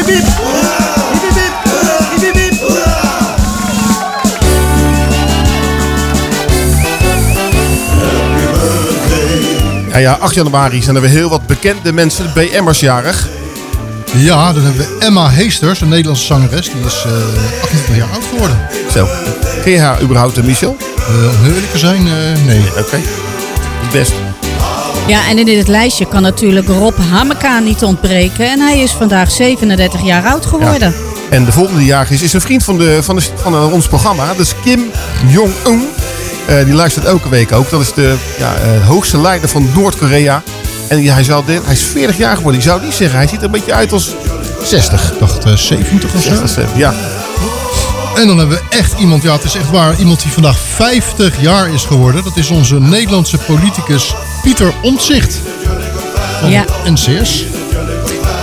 Ja, 9.89 9.99
ja, 9.99 10.13
8 10.21 10.35
januari 10.35 10.83
zijn 10.83 10.97
er 10.97 11.03
weer 11.03 11.11
heel 11.11 11.29
wat 11.29 11.47
bekende 11.47 11.93
mensen, 11.93 12.33
BM'ers 12.35 12.81
jarig. 12.81 13.29
Ja, 14.15 14.53
dan 14.53 14.63
hebben 14.63 14.87
we 14.87 15.05
Emma 15.05 15.31
Heesters, 15.31 15.81
een 15.81 15.89
Nederlandse 15.89 16.27
zangeres. 16.27 16.71
Die 16.71 16.85
is 16.85 17.05
eh 17.05 17.63
28 17.63 17.97
jaar 17.97 18.11
oud 18.13 18.25
geworden. 18.31 18.69
Zo. 18.93 19.09
Ken 19.63 19.73
je 19.73 19.81
haar 19.81 20.03
überhaupt, 20.03 20.39
eh, 20.39 20.45
Michel? 20.45 20.77
om 21.09 21.43
heel 21.43 21.53
eerlijk 21.53 21.73
te 21.73 21.79
zijn, 21.79 22.07
eh, 22.07 22.45
nee. 22.47 22.63
Oké. 22.79 23.01
Best. 23.93 24.13
Ja, 25.07 25.29
en 25.29 25.39
in 25.39 25.45
dit 25.45 25.69
lijstje 25.69 26.07
kan 26.09 26.23
natuurlijk 26.23 26.69
Rob 26.69 26.95
Hameka 27.11 27.59
niet 27.59 27.83
ontbreken. 27.85 28.51
En 28.51 28.61
hij 28.61 28.79
is 28.81 28.91
vandaag 28.91 29.31
37 29.31 30.03
jaar 30.03 30.27
oud 30.27 30.47
geworden. 30.47 30.95
En 31.31 31.45
de 31.45 31.53
volgende 31.53 31.85
jarig 31.85 32.11
is, 32.11 32.23
is 32.23 32.33
een 32.33 32.41
vriend 32.41 32.65
van, 32.65 32.79
de, 32.79 32.99
van, 33.03 33.17
de, 33.17 33.23
van 33.35 33.55
eh, 33.55 33.73
ons 33.73 33.87
programma. 33.89 34.27
Dat 34.27 34.39
is 34.47 34.55
Kim 34.65 34.91
Jong-un. 35.27 35.89
Eh, 36.47 36.65
die 36.65 36.75
luistert 36.75 37.05
elke 37.05 37.29
week 37.29 37.53
ook. 37.53 37.71
Dat 37.71 37.81
is 37.81 37.93
de 37.95 38.17
ja, 38.39 38.55
eh, 38.55 38.87
hoogste 38.87 39.21
leider 39.21 39.49
van 39.49 39.69
Noord-Korea. 39.75 40.43
En 40.89 41.05
hij, 41.05 41.25
zou, 41.25 41.45
de- 41.47 41.61
hij 41.65 41.75
is 41.75 41.83
40 41.83 42.17
jaar 42.19 42.37
geworden. 42.37 42.61
Ik 42.61 42.67
zou 42.67 42.83
niet 42.83 42.95
zeggen. 42.95 43.19
Hij 43.19 43.27
ziet 43.29 43.39
er 43.39 43.45
een 43.45 43.51
beetje 43.51 43.73
uit 43.75 43.93
als 43.93 44.11
60. 44.63 45.13
Ik 45.13 45.19
dacht 45.19 45.45
eh, 45.45 45.53
70 45.55 46.15
of 46.15 46.23
zo. 46.23 46.29
60, 46.29 46.49
70, 46.49 46.79
ja. 46.79 46.95
En 48.17 48.27
dan 48.27 48.39
hebben 48.39 48.57
we 48.71 48.77
echt 48.77 48.93
iemand, 48.99 49.23
ja 49.23 49.33
het 49.33 49.45
is 49.45 49.55
echt 49.55 49.71
waar, 49.71 49.95
iemand 49.99 50.23
die 50.23 50.33
vandaag 50.33 50.59
50 50.75 51.41
jaar 51.41 51.69
is 51.75 51.83
geworden. 51.85 52.25
Dat 52.25 52.37
is 52.37 52.49
onze 52.51 52.81
Nederlandse 52.81 53.39
politicus 53.39 54.15
Pieter 54.43 54.73
Omtzigt. 54.83 55.41
Van 56.41 56.51
Ja. 56.51 56.65
NCS. 56.85 57.45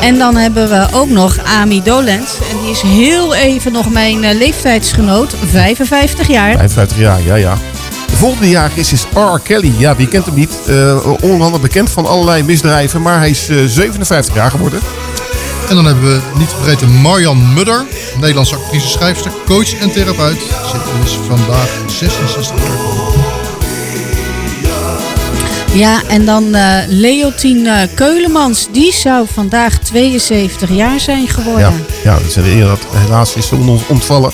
En 0.01 0.17
dan 0.17 0.36
hebben 0.36 0.69
we 0.69 0.88
ook 0.93 1.10
nog 1.10 1.38
Ami 1.60 1.81
Dolens. 1.83 2.38
En 2.51 2.62
die 2.62 2.71
is 2.71 2.81
heel 2.81 3.36
even 3.36 3.71
nog 3.71 3.89
mijn 3.89 4.23
eh, 4.23 4.38
leeftijdsgenoot, 4.38 5.36
55 5.45 6.27
jaar. 6.27 6.51
55 6.51 6.97
jaar, 6.97 7.21
ja, 7.25 7.36
ja. 7.36 7.57
De 8.10 8.15
volgende 8.15 8.49
jaar 8.49 8.71
is, 8.73 8.91
is 8.93 9.05
R. 9.13 9.39
Kelly. 9.43 9.73
Ja, 9.77 9.95
wie 9.95 10.07
kent 10.07 10.25
hem 10.25 10.33
niet? 10.36 10.51
Eh 10.67 11.05
onder 11.21 11.41
andere 11.45 11.60
bekend 11.60 11.89
van 11.89 12.05
allerlei 12.05 12.43
misdrijven, 12.43 13.01
maar 13.01 13.17
hij 13.19 13.29
is 13.29 13.49
eh, 13.49 13.57
57 13.65 14.36
jaar 14.36 14.51
geworden. 14.51 14.79
En 15.69 15.75
dan 15.75 15.86
hebben 15.86 16.03
we 16.03 16.19
niet 16.38 16.49
te 16.49 16.55
vergeten 16.62 16.91
Marjan 16.91 17.53
Mudder, 17.53 17.86
Nederlandse 18.19 18.55
actrice, 18.55 18.88
schrijfster, 18.88 19.31
coach 19.45 19.73
en 19.79 19.91
therapeut. 19.91 20.38
Ze 20.71 20.77
is 21.05 21.17
vandaag 21.27 21.69
66 21.88 22.55
jaar. 22.63 23.06
Ja, 25.77 26.01
en 26.07 26.25
dan 26.25 26.55
eh 26.55 26.77
Leontien 26.87 27.65
eh, 27.65 27.87
Keulemans. 27.93 28.67
Die 28.71 28.93
zou 28.93 29.27
vandaag 29.33 29.79
72 29.79 30.69
jaar 30.69 30.99
zijn 30.99 31.27
geworden. 31.27 31.85
Ja, 32.03 32.11
ja 32.11 32.17
dat 32.17 32.27
is 32.27 32.33
de 32.33 32.51
eer 32.51 32.65
dat 32.65 32.79
helaas 32.91 33.33
is 33.33 33.47
ze 33.47 33.55
ons 33.55 33.81
ontvallen. 33.87 34.31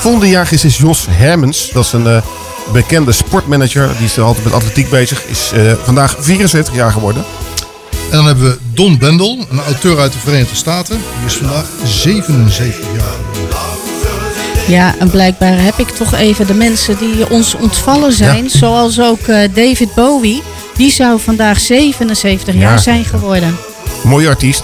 Volgende 0.00 0.28
jaar 0.28 0.52
is, 0.52 0.64
is 0.64 0.78
Jos 0.78 1.06
Hermens. 1.10 1.70
Dat 1.72 1.84
is 1.84 1.92
een 1.92 2.06
eh, 2.06 2.22
bekende 2.72 3.12
sportmanager. 3.12 3.88
Die 3.96 4.06
is 4.06 4.18
altijd 4.18 4.44
met 4.44 4.52
atletiek 4.52 4.90
bezig. 4.90 5.24
Is 5.26 5.50
eh, 5.54 5.72
vandaag 5.84 6.16
74 6.18 6.74
jaar 6.74 6.92
geworden. 6.92 7.24
En 8.10 8.16
dan 8.16 8.26
hebben 8.26 8.44
we 8.44 8.58
Don 8.74 8.98
Bendel, 8.98 9.46
een 9.50 9.60
auteur 9.60 9.98
uit 9.98 10.12
de 10.12 10.18
Verenigde 10.18 10.56
Staten. 10.56 10.96
Die 11.18 11.26
is 11.26 11.34
vandaag 11.34 11.66
77 11.84 12.86
jaar. 12.96 13.14
Ja, 14.68 14.94
en 14.98 15.10
blijkbaar 15.10 15.62
heb 15.62 15.78
ik 15.78 15.88
toch 15.88 16.14
even 16.14 16.46
de 16.46 16.54
mensen 16.54 16.98
die 16.98 17.30
ons 17.30 17.54
ontvallen 17.54 18.12
zijn. 18.12 18.50
Zoals 18.50 19.00
ook 19.00 19.20
eh, 19.20 19.48
David 19.54 19.94
Bowie. 19.94 20.42
Die 20.76 20.90
zou 20.92 21.20
vandaag 21.20 21.60
77 21.60 22.54
jaar 22.54 22.72
Ja. 22.72 22.78
zijn 22.78 23.04
geworden. 23.04 23.56
Mooie 24.04 24.28
artiest. 24.28 24.62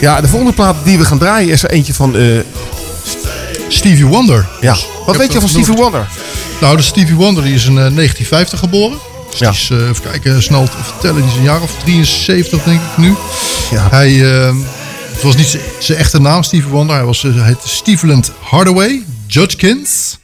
Ja, 0.00 0.20
de 0.20 0.28
volgende 0.28 0.52
plaat 0.54 0.76
die 0.84 0.98
we 0.98 1.04
gaan 1.04 1.18
draaien 1.18 1.50
is 1.52 1.62
er 1.62 1.70
eentje 1.70 1.94
van... 1.94 2.16
eh, 2.16 2.38
Stevie 3.68 4.06
Wonder. 4.06 4.48
Ja. 4.60 4.76
Wat 5.06 5.16
weet 5.16 5.32
je 5.32 5.40
van 5.40 5.48
Stevie 5.48 5.74
Wonder? 5.74 6.08
Nou, 6.60 6.76
de 6.76 6.82
Stevie 6.82 7.14
Wonder 7.14 7.42
die 7.44 7.54
is 7.54 7.64
in 7.64 7.70
eh, 7.78 7.94
1950 7.94 8.58
geboren. 8.58 8.98
Dus 9.30 9.40
is, 9.48 9.68
eh, 9.72 9.88
even 9.88 10.02
kijken, 10.10 10.42
snel 10.42 10.64
te 10.64 10.76
vertellen, 10.82 11.22
die 11.22 11.30
is 11.30 11.36
een 11.36 11.42
jaar 11.42 11.62
of 11.62 11.70
73 11.84 12.62
denk 12.62 12.80
ik 12.80 12.96
nu. 12.96 13.14
Hij, 13.74 14.32
eh, 14.38 14.54
het 15.12 15.22
was 15.22 15.36
niet 15.36 15.58
zijn- 15.78 15.98
echte 15.98 16.20
naam, 16.20 16.42
Stevie 16.42 16.70
Wonder. 16.70 16.96
Hij 16.96 17.04
was 17.04 17.24
eh, 17.24 17.34
hij 17.34 17.44
heette 17.46 17.68
Steveland 17.68 18.32
Hardaway, 18.40 19.02
Judkins. 19.26 20.18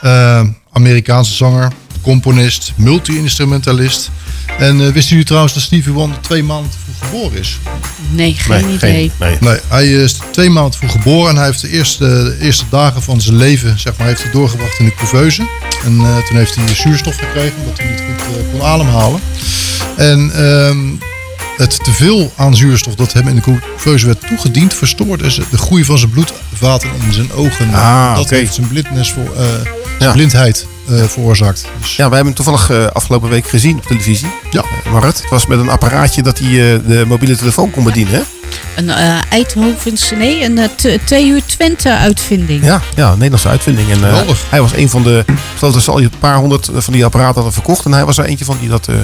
Eh, 0.00 0.40
Amerikaanse 0.72 1.34
zanger, 1.34 1.72
componist, 2.02 2.72
multi-instrumentalist. 2.76 4.10
En 4.58 4.80
eh, 4.80 4.86
wisten 4.86 5.08
jullie 5.10 5.24
trouwens 5.24 5.54
dat 5.54 5.62
Stevie 5.62 5.92
Wonder 5.92 6.20
twee 6.20 6.42
maanden 6.42 6.70
vroeg 6.72 7.08
geboren 7.10 7.38
is? 7.38 7.58
Nee, 8.10 8.34
geen 8.34 8.68
idee. 8.68 9.12
Nee, 9.40 9.58
hij 9.68 9.86
is 9.92 10.18
twee 10.30 10.50
maanden 10.50 10.78
vroeg 10.78 10.90
geboren 10.92 11.30
en 11.30 11.36
hij 11.36 11.46
heeft 11.46 11.60
de 11.60 11.68
eerste, 11.70 12.04
de 12.04 12.36
eerste 12.40 12.64
dagen 12.70 13.02
van 13.02 13.20
zijn 13.20 13.36
leven 13.36 13.78
zeg 13.78 13.96
maar, 13.96 14.06
heeft 14.06 14.22
hij 14.22 14.32
doorgebracht 14.32 14.78
in 14.78 14.84
de 14.84 14.94
couveuse. 14.94 15.42
En 15.84 15.98
eh, 16.00 16.16
toen 16.16 16.36
heeft 16.36 16.54
hij 16.54 16.74
zuurstof 16.74 17.16
gekregen 17.16 17.58
omdat 17.58 17.78
hij 17.78 17.90
niet 17.90 18.00
goed 18.00 18.36
eh, 18.36 18.50
kon 18.52 18.62
ademhalen. 18.62 19.20
En 19.96 20.30
ehm, 20.34 20.78
het 21.56 21.84
teveel 21.84 22.32
aan 22.36 22.56
zuurstof 22.56 22.94
dat 22.94 23.12
hem 23.12 23.28
in 23.28 23.34
de 23.34 23.40
couveuse 23.40 24.06
werd 24.06 24.26
toegediend 24.26 24.74
verstoorde 24.74 25.46
de 25.50 25.58
groei 25.58 25.84
van 25.84 25.98
zijn 25.98 26.10
bloedvaten 26.10 26.90
in 27.06 27.12
zijn 27.12 27.32
ogen. 27.32 27.74
Ah, 27.74 28.16
dat 28.16 28.30
heeft 28.30 28.54
zijn 28.54 28.68
blindness 28.68 29.12
voor, 29.12 29.34
eh, 29.36 29.44
zijn 29.44 29.68
Ja. 29.98 30.12
blindheid 30.12 30.66
eh, 30.88 31.02
veroorzaakt. 31.04 31.64
Ja, 31.80 32.08
wij 32.08 32.16
hebben 32.16 32.24
hem 32.24 32.34
toevallig 32.34 32.70
eh, 32.70 32.86
afgelopen 32.86 33.28
week 33.28 33.46
gezien 33.48 33.76
op 33.76 33.86
televisie. 33.86 34.28
Ja. 34.50 34.64
maar 34.92 35.02
het 35.04 35.24
was 35.30 35.46
met 35.46 35.58
een 35.58 35.68
apparaatje 35.68 36.22
dat 36.22 36.38
hij 36.38 36.48
eh, 36.74 36.78
de 36.86 37.04
mobiele 37.06 37.36
telefoon 37.36 37.70
kon 37.70 37.84
bedienen. 37.84 38.14
Hè? 38.14 38.20
Een 38.76 38.90
eh 38.90 39.18
Eindhovens, 39.30 40.10
nee, 40.18 40.44
een 40.44 40.58
eh, 40.58 40.68
T- 40.76 41.06
TU 41.06 41.40
Twente 41.46 41.96
uitvinding. 41.96 42.64
Ja, 42.64 42.80
ja, 42.96 43.06
een 43.06 43.12
Nederlandse 43.14 43.48
uitvinding. 43.48 43.90
En, 43.90 44.04
eh, 44.08 44.18
hij 44.48 44.60
was 44.60 44.72
een 44.76 44.88
van 44.90 45.02
de, 45.02 45.22
ik 45.26 45.34
geloof 45.58 45.72
dat 45.74 45.82
ze 45.82 45.90
al 45.90 46.00
een 46.00 46.10
paar 46.18 46.36
honderd 46.36 46.70
van 46.74 46.92
die 46.92 47.04
apparaten 47.04 47.34
hadden 47.34 47.52
verkocht. 47.52 47.84
En 47.84 47.92
hij 47.92 48.04
was 48.04 48.18
er 48.18 48.24
eentje 48.24 48.44
van 48.44 48.56
die 48.60 48.68
dat 48.68 48.88
eh, 48.88 48.94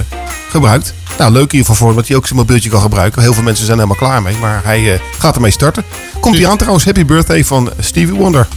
gebruikt. 0.49 0.93
Nou, 1.17 1.31
leuk 1.31 1.51
in 1.51 1.57
ieder 1.57 1.71
geval 1.71 1.87
voor, 1.87 1.95
dat 1.95 2.07
hij 2.07 2.17
ook 2.17 2.25
zijn 2.27 2.39
mobieltje 2.39 2.69
kan 2.69 2.81
gebruiken. 2.81 3.21
Heel 3.21 3.33
veel 3.33 3.43
mensen 3.43 3.65
zijn 3.65 3.79
er 3.79 3.83
helemaal 3.85 4.07
klaar 4.09 4.21
mee, 4.21 4.35
maar 4.41 4.61
hij 4.63 5.01
gaat 5.19 5.35
ermee 5.35 5.51
starten. 5.51 5.83
Komt 6.19 6.37
hij 6.37 6.47
aan 6.47 6.57
trouwens, 6.57 6.85
happy 6.85 7.05
birthday 7.05 7.45
van 7.45 7.71
Stevie 7.79 8.15
Wonder. 8.15 8.47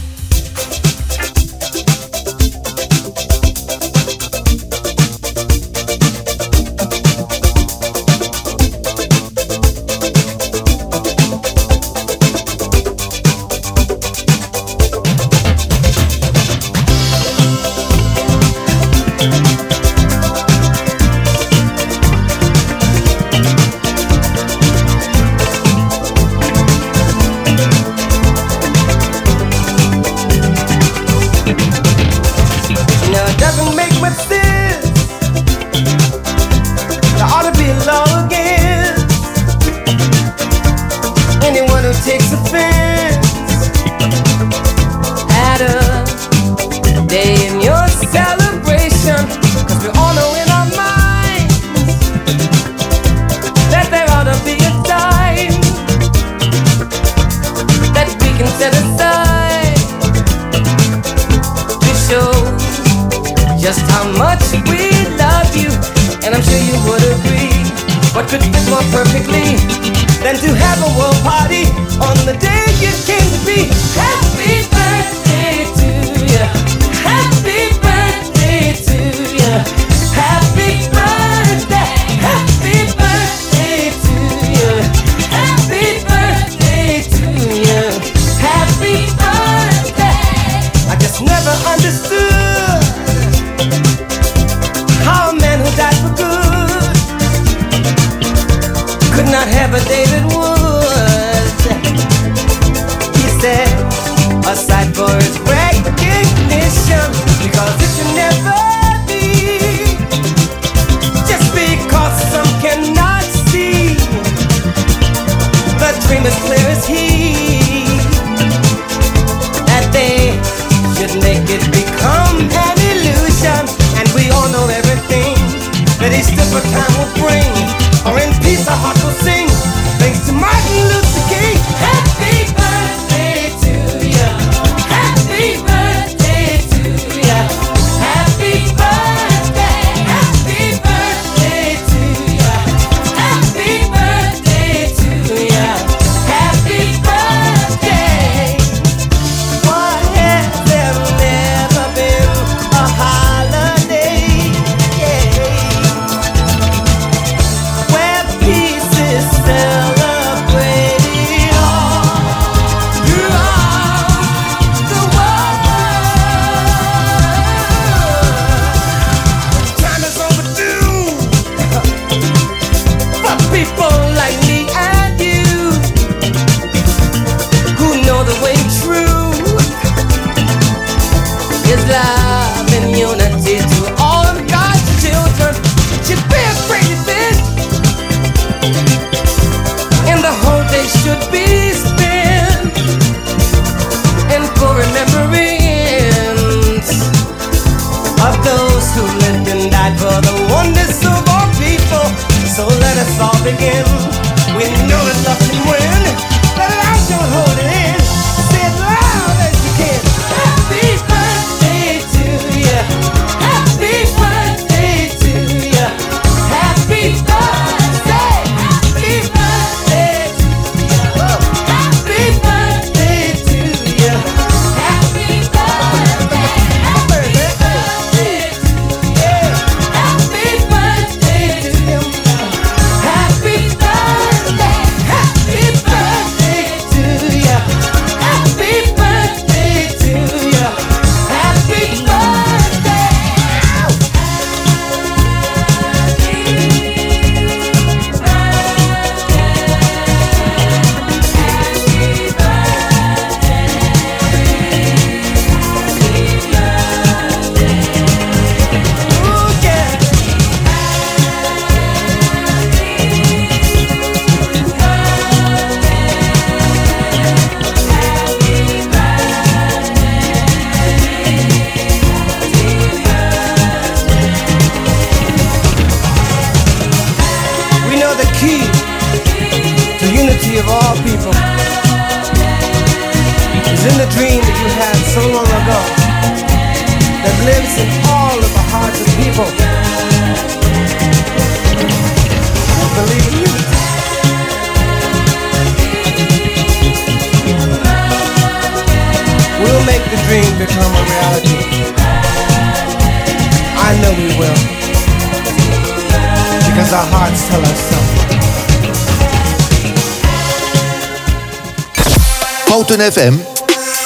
FM. 313.11 313.33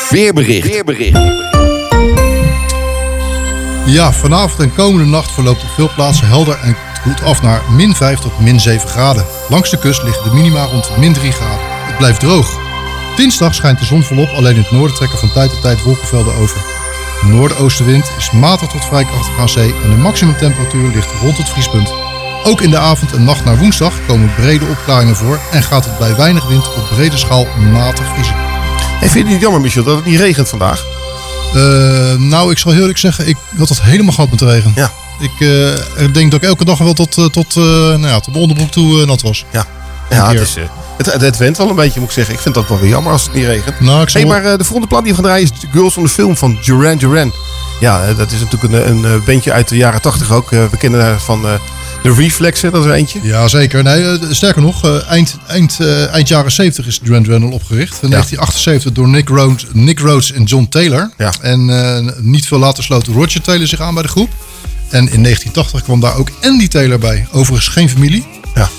Weerbericht. 0.10 0.68
Weerbericht. 0.68 1.20
Ja, 3.86 4.12
vanavond 4.14 4.60
en 4.60 4.76
komende 4.76 5.06
nacht 5.06 5.32
verloopt 5.32 5.64
op 5.64 5.70
veel 5.70 5.90
plaatsen 5.96 6.28
helder 6.28 6.60
en 6.64 6.78
koelt 7.04 7.24
af 7.24 7.42
naar 7.42 7.62
min 7.72 7.96
5 7.96 8.20
tot 8.20 8.40
min 8.40 8.60
7 8.60 8.90
graden. 8.90 9.26
Langs 9.50 9.70
de 9.70 9.78
kust 9.78 10.04
liggen 10.04 10.24
de 10.24 10.36
minima 10.36 10.64
rond 10.64 10.98
min 10.98 11.14
3 11.14 11.32
graden. 11.32 11.66
Het 11.66 11.98
blijft 11.98 12.20
droog. 12.20 12.60
Dinsdag 13.16 13.56
schijnt 13.56 13.80
de 13.80 13.86
zon 13.86 14.04
volop, 14.04 14.30
alleen 14.30 14.56
in 14.56 14.62
het 14.62 14.72
noorden 14.72 14.96
trekken 14.96 15.20
van 15.20 15.32
tijd 15.32 15.50
tot 15.50 15.62
tijd 15.62 15.84
wolkenvelden 15.84 16.34
over. 16.34 16.58
De 17.22 17.28
noordoostenwind 17.28 18.12
is 18.18 18.32
matig 18.32 18.70
tot 18.70 18.86
vrij 18.86 19.06
krachtig 19.06 19.40
aan 19.40 19.50
zee 19.50 19.74
en 19.84 19.90
de 19.90 19.98
maximumtemperatuur 19.98 20.92
ligt 20.94 21.12
rond 21.22 21.38
het 21.38 21.50
vriespunt. 21.50 21.94
Ook 22.44 22.62
in 22.62 22.70
de 22.70 22.78
avond 22.78 23.14
en 23.14 23.24
nacht 23.24 23.46
naar 23.46 23.58
woensdag 23.58 23.94
komen 24.08 24.34
brede 24.36 24.66
opklaringen 24.66 25.16
voor 25.16 25.40
en 25.52 25.64
gaat 25.64 25.86
het 25.86 25.98
bij 25.98 26.16
weinig 26.16 26.48
wind 26.48 26.68
op 26.68 26.88
brede 26.90 27.18
schaal 27.18 27.48
matig 27.72 28.08
vriezen. 28.08 28.49
En 29.02 29.10
vind 29.10 29.14
je 29.14 29.20
het 29.20 29.28
niet 29.30 29.42
jammer, 29.42 29.62
Michel, 29.62 29.84
dat 29.84 29.96
het 29.96 30.06
niet 30.06 30.20
regent 30.20 30.50
vandaag? 30.50 30.86
Eh, 31.54 32.14
nou, 32.18 32.52
ik 32.52 32.58
zal 32.58 32.72
heel 32.72 32.80
eerlijk 32.82 33.00
zeggen, 33.00 33.28
ik 33.28 33.38
had 33.58 33.70
het 33.70 33.82
helemaal 33.82 34.14
gehad 34.14 34.30
met 34.30 34.40
de 34.40 34.46
regen. 34.46 34.72
Ja. 34.76 34.92
Ik 35.20 35.32
eh, 35.40 36.04
ik 36.06 36.14
denk 36.14 36.32
dat 36.32 36.42
ik 36.42 36.48
elke 36.48 36.66
dag 36.66 36.78
wel 36.78 36.94
tot, 36.94 37.18
eh, 37.18 37.26
tot, 37.26 37.56
nou 37.56 38.08
ja, 38.08 38.20
tot 38.20 38.34
de 38.34 38.40
onderbroek 38.40 38.72
toe 38.72 39.06
nat 39.06 39.22
was. 39.22 39.46
Ja. 39.52 39.66
Ja, 40.10 40.32
het, 40.32 40.42
is, 40.42 40.56
het, 40.98 41.22
het 41.22 41.38
went 41.38 41.58
wel 41.58 41.70
een 41.70 41.76
beetje, 41.76 42.00
moet 42.00 42.10
ik 42.10 42.16
zeggen. 42.16 42.34
Ik 42.34 42.40
vind 42.40 42.56
dat 42.56 42.68
wel 42.68 42.80
weer 42.80 42.90
jammer 42.90 43.12
als 43.12 43.24
het 43.24 43.34
niet 43.34 43.46
regent. 43.46 43.80
Nou, 43.80 44.02
ik 44.02 44.10
zal 44.10 44.22
hey, 44.22 44.30
wel- 44.30 44.42
maar 44.42 44.58
de 44.58 44.64
volgende 44.64 44.88
plaat 44.88 45.04
die 45.04 45.12
we 45.12 45.18
gaan 45.18 45.28
draaien 45.28 45.50
is 45.52 45.68
Girls 45.72 45.98
on 45.98 46.04
the 46.04 46.10
Film 46.10 46.38
van 46.38 46.58
Duran 46.62 46.98
Duran. 46.98 47.34
Ja, 47.80 48.14
dat 48.14 48.32
is 48.32 48.40
natuurlijk 48.40 48.74
een, 48.74 49.04
een 49.04 49.24
bandje 49.24 49.52
uit 49.52 49.68
de 49.68 49.76
jaren 49.78 50.02
80 50.02 50.32
ook. 50.32 50.50
We 50.50 50.78
kennen 50.78 51.20
van 51.20 51.46
de 52.04 52.14
Reflexen, 52.14 52.72
dat 52.72 52.82
is 52.82 52.90
er 52.90 52.96
eentje. 52.96 53.20
Ja, 53.24 53.48
zeker. 53.48 53.84
Nee, 53.84 54.04
eh, 54.04 54.18
sterker 54.32 54.62
nog, 54.62 54.84
eh, 54.84 55.10
eind, 55.10 55.38
eind, 55.48 55.78
eh, 55.80 56.14
eind 56.14 56.28
jaren 56.28 56.52
70 56.52 56.88
is 56.88 57.00
Duran 57.00 57.24
Duran 57.24 57.52
opgericht. 57.52 58.02
In 58.02 58.10
1978 58.10 58.92
door 58.92 59.08
Nick 59.08 59.30
Rhodes, 59.30 59.66
Nick 59.72 60.00
Rhodes 60.00 60.32
en 60.32 60.44
John 60.44 60.68
Taylor. 60.70 61.12
Ja. 61.18 61.34
En 61.42 62.14
niet 62.22 62.48
veel 62.48 62.60
later 62.60 62.84
sloot 62.84 63.08
Roger 63.08 63.42
Taylor 63.42 63.68
zich 63.68 63.82
aan 63.82 63.94
bij 63.94 64.04
de 64.04 64.10
groep. 64.10 64.30
En 64.90 65.12
in 65.12 65.22
1980 65.22 65.84
kwam 65.84 66.00
daar 66.00 66.16
ook 66.16 66.30
Andy 66.42 66.68
Taylor 66.68 67.00
bij. 67.00 67.28
Overigens 67.32 67.68
geen 67.68 67.90
familie. 67.90 68.26
Ja. 68.56 68.70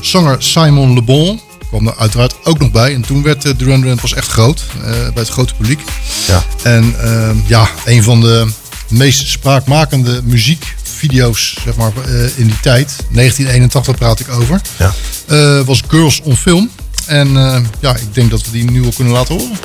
Zanger 0.00 0.36
Simon 0.38 0.94
Le 0.94 1.02
Bon 1.02 1.40
kwam 1.68 1.86
er 1.86 1.96
uiteraard 1.98 2.34
ook 2.44 2.58
nog 2.58 2.70
bij. 2.70 2.94
En 2.94 3.02
toen 3.02 3.22
werd 3.22 3.44
eh, 3.44 3.52
Duran 3.56 3.80
Duran 3.80 3.96
pas 3.96 4.14
echt 4.14 4.28
groot. 4.28 4.64
bij 4.82 5.10
het 5.14 5.28
grote 5.28 5.54
publiek. 5.54 5.80
Ja. 6.26 6.42
En 6.62 6.94
ehm, 7.00 7.36
ja, 7.46 7.68
een 7.84 8.02
van 8.02 8.20
de 8.20 8.46
meest 8.88 9.28
spraakmakende 9.28 10.22
muziekvideo's 11.02 11.56
zeg 11.64 11.76
maar, 11.76 11.92
eh, 12.06 12.38
in 12.38 12.46
die 12.46 12.60
tijd, 12.60 12.96
1981 13.10 13.96
praat 13.96 14.20
ik 14.20 14.28
over, 14.28 14.60
Ja. 14.78 14.92
eh, 15.26 15.60
was 15.66 15.82
Girls 15.88 16.20
on 16.22 16.36
Film. 16.36 16.70
En 17.06 17.36
eh, 17.36 17.60
ja, 17.80 17.96
ik 17.96 18.14
denk 18.14 18.30
dat 18.30 18.42
we 18.44 18.50
die 18.50 18.70
nu 18.70 18.80
wel 18.80 18.92
kunnen 18.92 19.12
laten 19.12 19.34
horen. 19.38 19.58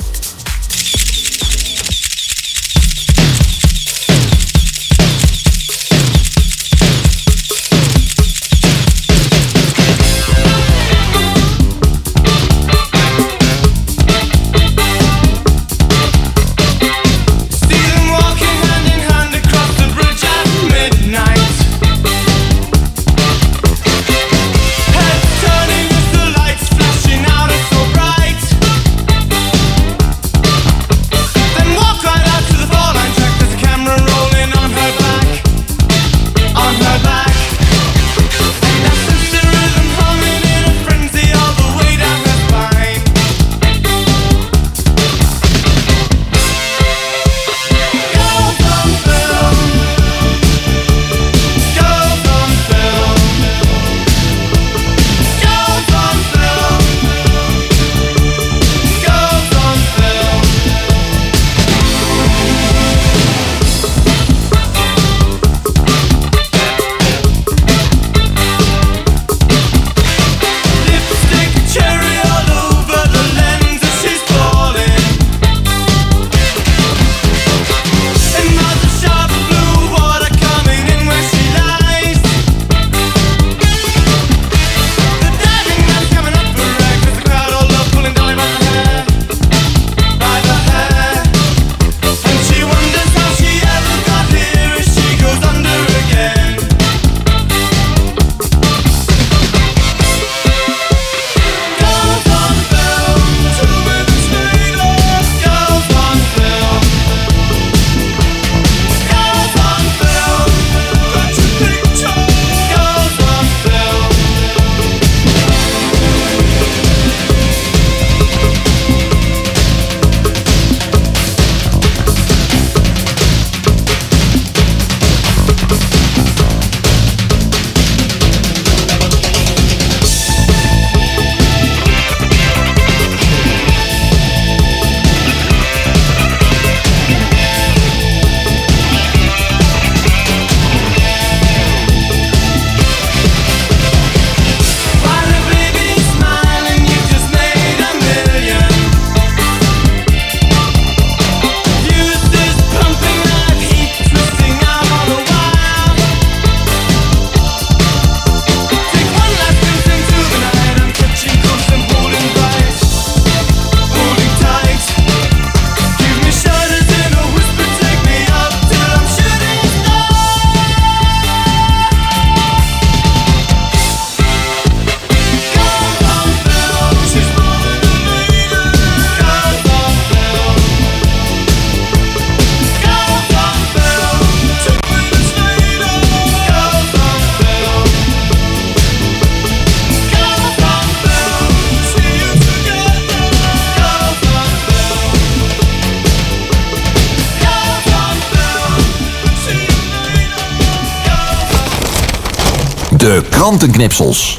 De 203.08 203.22
krantenknipsels. 203.30 204.38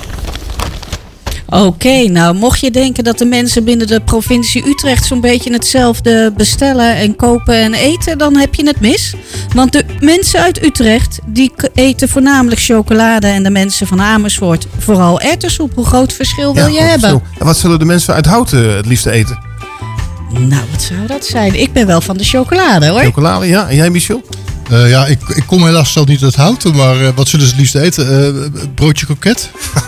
Oké, 1.47 2.07
nou 2.07 2.35
mocht 2.35 2.59
je 2.59 2.71
denken 2.71 3.03
dat 3.03 3.17
de 3.17 3.25
mensen 3.25 3.63
binnen 3.63 3.87
de 3.87 4.01
provincie 4.01 4.67
Utrecht 4.67 5.05
zo'n 5.05 5.21
beetje 5.21 5.53
hetzelfde 5.53 6.33
bestellen 6.37 6.95
en 6.95 7.15
kopen 7.15 7.55
en 7.55 7.73
eten, 7.73 8.17
dan 8.17 8.35
heb 8.35 8.55
je 8.55 8.65
het 8.65 8.79
mis. 8.79 9.13
Want 9.55 9.71
de 9.71 9.85
mensen 9.99 10.39
uit 10.39 10.63
Utrecht 10.63 11.19
die 11.25 11.51
eten 11.73 12.09
voornamelijk 12.09 12.61
chocolade 12.61 13.27
en 13.27 13.43
de 13.43 13.49
mensen 13.49 13.87
van 13.87 14.01
Amersfoort 14.01 14.67
vooral 14.77 15.21
erwtensoep. 15.21 15.75
Hoe 15.75 15.85
groot 15.85 16.13
verschil 16.13 16.53
wil 16.53 16.67
je 16.67 16.81
hebben? 16.81 17.09
En 17.39 17.45
wat 17.45 17.57
zullen 17.57 17.79
de 17.79 17.85
mensen 17.85 18.13
uit 18.13 18.25
Houten 18.25 18.75
het 18.75 18.85
liefste 18.85 19.11
eten? 19.11 19.39
Nou, 20.31 20.63
wat 20.71 20.81
zou 20.81 21.07
dat 21.07 21.25
zijn? 21.25 21.59
Ik 21.59 21.73
ben 21.73 21.87
wel 21.87 22.01
van 22.01 22.17
de 22.17 22.23
chocolade 22.23 22.87
hoor. 22.87 23.01
Chocolade, 23.01 23.47
ja. 23.47 23.69
En 23.69 23.75
jij, 23.75 23.89
Michel? 23.89 24.21
Eh, 24.69 24.89
ja, 24.89 25.05
ik, 25.05 25.19
ik 25.27 25.43
kom 25.45 25.65
helaas 25.65 25.91
zelf 25.91 26.07
niet 26.07 26.23
uit 26.23 26.35
houten, 26.35 26.75
maar 26.75 27.01
eh, 27.01 27.09
wat 27.15 27.27
zullen 27.27 27.45
ze 27.45 27.51
het 27.51 27.59
liefst 27.59 27.75
eten? 27.75 28.33
Eh, 28.35 28.63
broodje 28.75 29.05
kroket? 29.05 29.49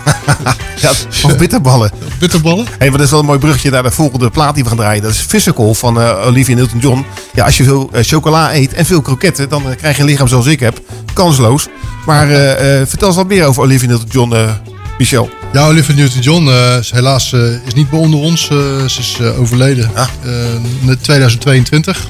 Ja, 0.82 0.90
of 1.24 1.38
bitterballen. 1.38 1.92
Bitterballen? 2.20 2.66
Hey, 2.78 2.90
maar 2.90 2.98
dat 2.98 3.06
is 3.06 3.10
wel 3.12 3.20
een 3.20 3.26
mooi 3.26 3.40
brugje 3.40 3.70
naar 3.70 3.84
de 3.84 3.92
volgende 3.92 4.30
plaat 4.30 4.54
die 4.54 4.64
we 4.64 4.70
gaan 4.70 4.78
draaien. 4.78 5.02
Dat 5.04 5.12
is 5.12 5.20
Physical 5.20 5.74
van 5.74 5.98
Olivia 5.98 6.56
Newton-John. 6.56 7.06
Ja, 7.34 7.46
als 7.46 7.58
je 7.58 7.64
veel 7.64 7.90
chocola 7.94 8.54
eet 8.54 8.74
en 8.74 8.86
veel 8.86 9.02
kroketten, 9.02 9.50
dan 9.50 9.64
krijg 9.78 9.96
je 9.96 10.02
een 10.02 10.08
lichaam 10.08 10.28
zoals 10.28 10.46
ik 10.46 10.60
heb. 10.60 10.82
Kansloos. 11.14 11.68
Maar 12.06 12.28
vertel 12.88 13.08
eens 13.08 13.16
wat 13.18 13.28
meer 13.28 13.46
over 13.46 13.64
Olivia 13.64 13.88
Newton-John, 13.88 14.36
Michel. 14.98 15.30
Ja, 15.54 15.68
Olivia 15.68 15.96
Newton-John 15.96 16.50
is 16.80 16.92
helaas 16.92 17.34
is 17.66 17.74
niet 17.74 17.92
meer 17.92 18.02
onder 18.02 18.20
ons. 18.20 18.46
Ze 18.46 18.86
is 19.00 19.22
overleden 19.22 19.92
Ah. 19.96 20.08
in 20.82 20.98
2022. 21.02 22.10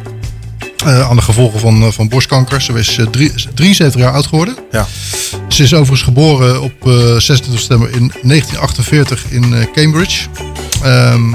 Eh, 0.86 1.10
aan 1.10 1.16
de 1.16 1.22
gevolgen 1.22 1.60
van, 1.60 1.82
eh, 1.84 1.92
van 1.92 2.10
borstkanker. 2.10 2.62
Ze 2.62 2.74
is 2.74 2.98
eh, 2.98 3.06
drie- 3.06 3.34
73 3.54 4.02
jaar 4.02 4.14
oud 4.14 4.26
geworden. 4.28 4.56
Ja. 4.72 4.88
Ze 5.48 5.64
is 5.64 5.74
overigens 5.74 6.02
geboren 6.02 6.62
op 6.62 6.74
eh 6.88 6.92
26 7.18 7.60
september 7.60 7.90
in 7.90 8.12
1948 8.22 9.26
in 9.30 9.54
eh, 9.54 9.66
Cambridge. 9.74 10.28
Ehm, 10.84 11.34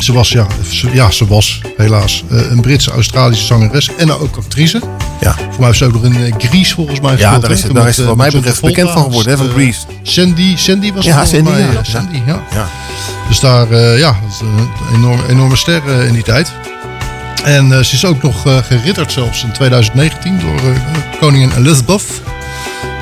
ze 0.00 0.12
was, 0.12 0.28
ja, 0.28 0.46
ze, 0.70 0.88
ja, 0.92 1.10
ze 1.10 1.26
was 1.26 1.60
helaas 1.76 2.24
eh, 2.30 2.50
een 2.50 2.60
Britse 2.60 2.90
Australische 2.90 3.44
zangeres 3.46 3.88
en 3.96 4.12
ook 4.12 4.36
actrice. 4.36 4.80
Ja. 5.20 5.34
Voor 5.34 5.54
mij 5.58 5.66
heeft 5.66 5.78
ze 5.78 5.84
ook 5.84 5.92
nog 5.92 6.04
in 6.04 6.16
eh, 6.24 6.32
Grease 6.38 6.74
volgens 6.74 7.00
mij 7.00 7.16
Ja, 7.18 7.38
daar 7.38 7.50
is, 7.50 7.62
het- 7.62 7.74
daar 7.74 7.82
met, 7.82 7.90
is 7.92 7.96
het 7.96 8.04
eh, 8.04 8.10
wat 8.10 8.16
mij 8.16 8.30
betreft 8.30 8.60
bekend 8.60 8.90
van 8.90 9.02
geworden, 9.02 9.32
hè, 9.32 9.38
van 9.38 9.60
eh, 9.60 9.72
Sandy, 10.02 10.56
Sandy 10.56 10.92
was 10.92 11.04
Ja, 11.04 11.24
Sandy, 11.24 11.50
mij, 11.50 11.60
ja. 11.60 11.68
eh, 11.68 11.78
Sandy, 11.82 12.20
ja. 12.26 12.42
Ja. 12.52 12.68
Dus 13.28 13.40
daar, 13.40 13.70
eh, 13.70 13.98
ja, 13.98 14.16
een 14.40 14.68
enorme, 14.96 15.22
enorme 15.28 15.56
ster 15.56 15.82
eh, 15.86 16.06
in 16.06 16.12
die 16.12 16.22
tijd. 16.22 16.52
En 17.44 17.72
eh, 17.72 17.78
ze 17.82 17.94
is 17.94 18.04
ook 18.04 18.22
nog 18.22 18.46
eh, 18.46 18.56
geridderd 18.56 19.12
zelfs 19.12 19.42
in 19.44 19.52
2019 19.52 20.38
door 20.40 20.54
eh, 20.56 21.18
koningin 21.20 21.52
Elizabeth. 21.56 22.04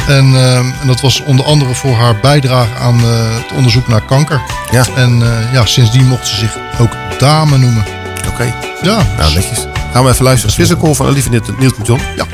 En, 0.09 0.35
eh, 0.35 0.57
en 0.57 0.87
dat 0.87 1.01
was 1.01 1.23
onder 1.23 1.45
andere 1.45 1.75
voor 1.75 1.95
haar 1.95 2.19
bijdrage 2.21 2.75
aan 2.81 2.99
het 3.05 3.53
onderzoek 3.57 3.89
naar 3.89 4.01
kanker. 4.05 4.41
Ja. 4.71 4.85
En 4.97 5.23
ja, 5.53 5.65
sindsdien 5.67 6.07
mocht 6.07 6.27
ze 6.29 6.37
zich 6.37 6.57
ook 6.79 6.93
dame 7.19 7.59
noemen. 7.59 7.85
Oké. 8.29 8.55
Ja. 8.83 9.03
Nou, 9.19 9.35
netjes. 9.35 9.67
Gaan 9.93 10.05
we 10.05 10.11
even 10.11 10.25
luisteren. 10.25 10.55
Physical 10.55 10.95
van 10.95 11.07
Olivia 11.07 11.31
Newton- 11.31 11.57
Newton-John. 11.59 12.01
Ja. 12.17 12.27